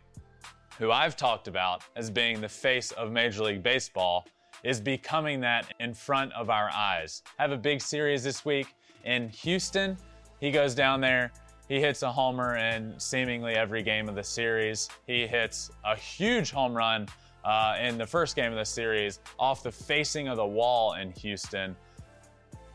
[0.79, 4.27] who I've talked about as being the face of Major League Baseball,
[4.63, 7.23] is becoming that in front of our eyes.
[7.39, 8.67] Have a big series this week
[9.07, 9.97] in Houston.
[10.41, 11.33] He goes down there,
[11.73, 14.91] he hits a homer in seemingly every game of the series.
[15.07, 17.09] He hits a huge home run
[17.47, 21.13] uh, in the first game of the series off the facing of the wall in
[21.13, 21.75] Houston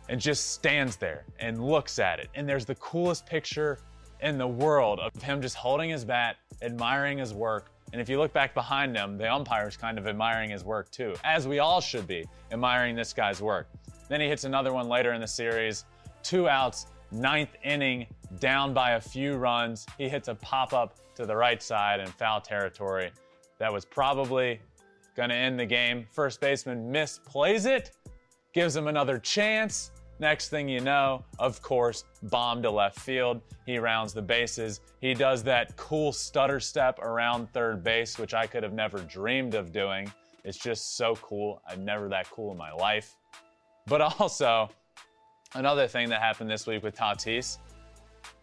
[0.09, 2.29] and just stands there and looks at it.
[2.33, 3.77] And there's the coolest picture
[4.21, 7.69] in the world of him just holding his bat, admiring his work.
[7.93, 11.13] And if you look back behind him, the umpire's kind of admiring his work too,
[11.23, 13.69] as we all should be admiring this guy's work.
[14.09, 15.85] Then he hits another one later in the series,
[16.23, 18.08] two outs, ninth inning,
[18.39, 19.86] down by a few runs.
[19.97, 23.12] He hits a pop up to the right side in foul territory.
[23.60, 24.60] That was probably
[25.16, 26.05] going to end the game.
[26.12, 27.91] First baseman misplays it,
[28.53, 29.91] gives him another chance.
[30.20, 33.41] Next thing you know, of course, bomb to left field.
[33.66, 34.82] He rounds the bases.
[34.99, 39.53] He does that cool stutter step around third base, which I could have never dreamed
[39.53, 40.12] of doing.
[40.43, 41.62] It's just so cool.
[41.68, 43.16] I'm never that cool in my life.
[43.86, 44.70] But also,
[45.53, 47.57] another thing that happened this week with Tatis,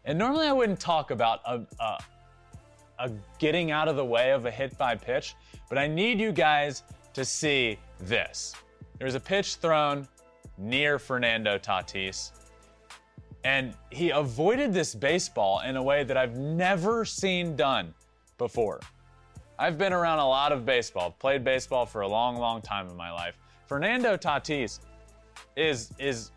[0.04, 1.98] and normally I wouldn't talk about a, a,
[2.98, 5.34] a getting out of the way of a hit by pitch,
[5.68, 6.82] but I need you guys
[7.14, 8.54] to see this.
[8.98, 10.06] There was a pitch thrown
[10.58, 12.32] near Fernando Tatis.
[13.44, 17.92] And he avoided this baseball in a way that I've never seen done
[18.38, 18.80] before.
[19.58, 22.96] I've been around a lot of baseball, played baseball for a long, long time in
[22.96, 23.36] my life.
[23.66, 24.80] Fernando Tatis
[25.56, 26.30] is is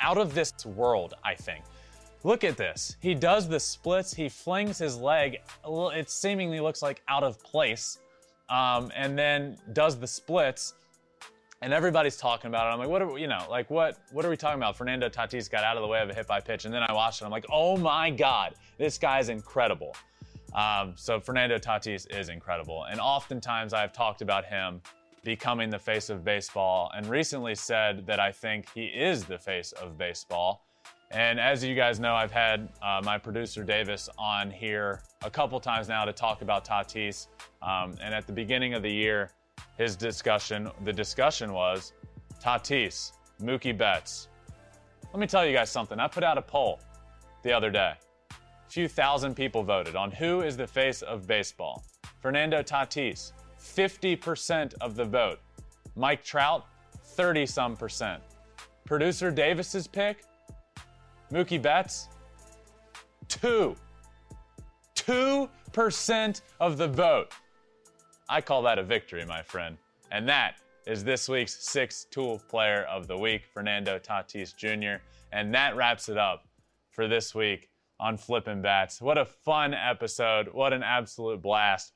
[0.00, 1.64] out of this world, I think.
[2.22, 2.96] Look at this.
[3.00, 4.12] He does the splits.
[4.12, 5.38] He flings his leg.
[5.66, 7.98] It seemingly looks like out of place,
[8.48, 10.74] um, and then does the splits
[11.62, 12.70] and everybody's talking about it.
[12.72, 14.76] I'm like, what are you know, like what what are we talking about?
[14.76, 16.92] Fernando Tatis got out of the way of a hit by pitch, and then I
[16.92, 17.24] watched it.
[17.24, 19.94] I'm like, oh my god, this guy's incredible.
[20.54, 24.80] Um, so Fernando Tatis is incredible, and oftentimes I've talked about him
[25.22, 29.72] becoming the face of baseball, and recently said that I think he is the face
[29.72, 30.64] of baseball.
[31.10, 35.58] And as you guys know, I've had uh, my producer Davis on here a couple
[35.58, 37.26] times now to talk about Tatis.
[37.62, 39.32] Um, and at the beginning of the year,
[39.76, 41.94] his discussion, the discussion was
[42.40, 43.12] Tatis,
[43.42, 44.28] Mookie Betts.
[45.12, 45.98] Let me tell you guys something.
[45.98, 46.78] I put out a poll
[47.42, 47.94] the other day.
[48.30, 51.82] A few thousand people voted on who is the face of baseball.
[52.20, 55.38] Fernando Tatis, 50% of the vote.
[55.96, 56.66] Mike Trout,
[57.02, 58.22] 30 some percent.
[58.84, 60.24] Producer Davis's pick,
[61.32, 62.08] Mookie Betts,
[63.28, 63.76] two.
[64.96, 67.32] 2% of the vote.
[68.28, 69.76] I call that a victory, my friend.
[70.12, 70.56] And that
[70.86, 75.02] is this week's six tool player of the week, Fernando Tatis Jr.
[75.32, 76.46] And that wraps it up
[76.90, 79.00] for this week on Flippin' Bats.
[79.00, 80.48] What a fun episode.
[80.52, 81.92] What an absolute blast.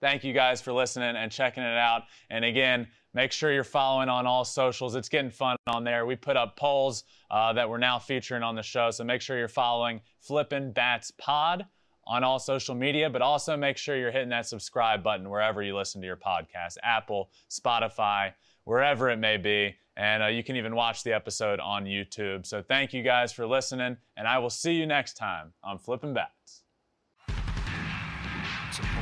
[0.00, 2.02] Thank you guys for listening and checking it out.
[2.30, 4.94] And again, make sure you're following on all socials.
[4.94, 6.06] It's getting fun on there.
[6.06, 8.90] We put up polls uh, that we're now featuring on the show.
[8.90, 11.66] So make sure you're following Flippin' Bats Pod
[12.06, 15.76] on all social media, but also make sure you're hitting that subscribe button wherever you
[15.76, 18.32] listen to your podcast Apple, Spotify,
[18.64, 19.74] wherever it may be.
[19.96, 22.46] And uh, you can even watch the episode on YouTube.
[22.46, 26.14] So thank you guys for listening, and I will see you next time on Flippin'
[26.14, 26.37] Bats.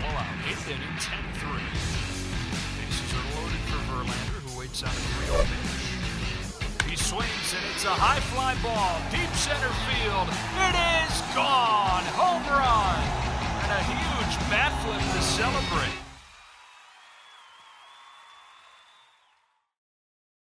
[0.07, 0.26] Blowout.
[0.46, 1.59] Eighth inning, 10-3.
[2.78, 6.90] Bases are loaded for Verlander, who waits on a 3 pitch.
[6.90, 10.30] He swings, and it's a high fly ball, deep center field.
[10.62, 12.07] It is gone!
[12.14, 13.02] Home run!
[13.66, 16.05] And a huge bat flip to celebrate.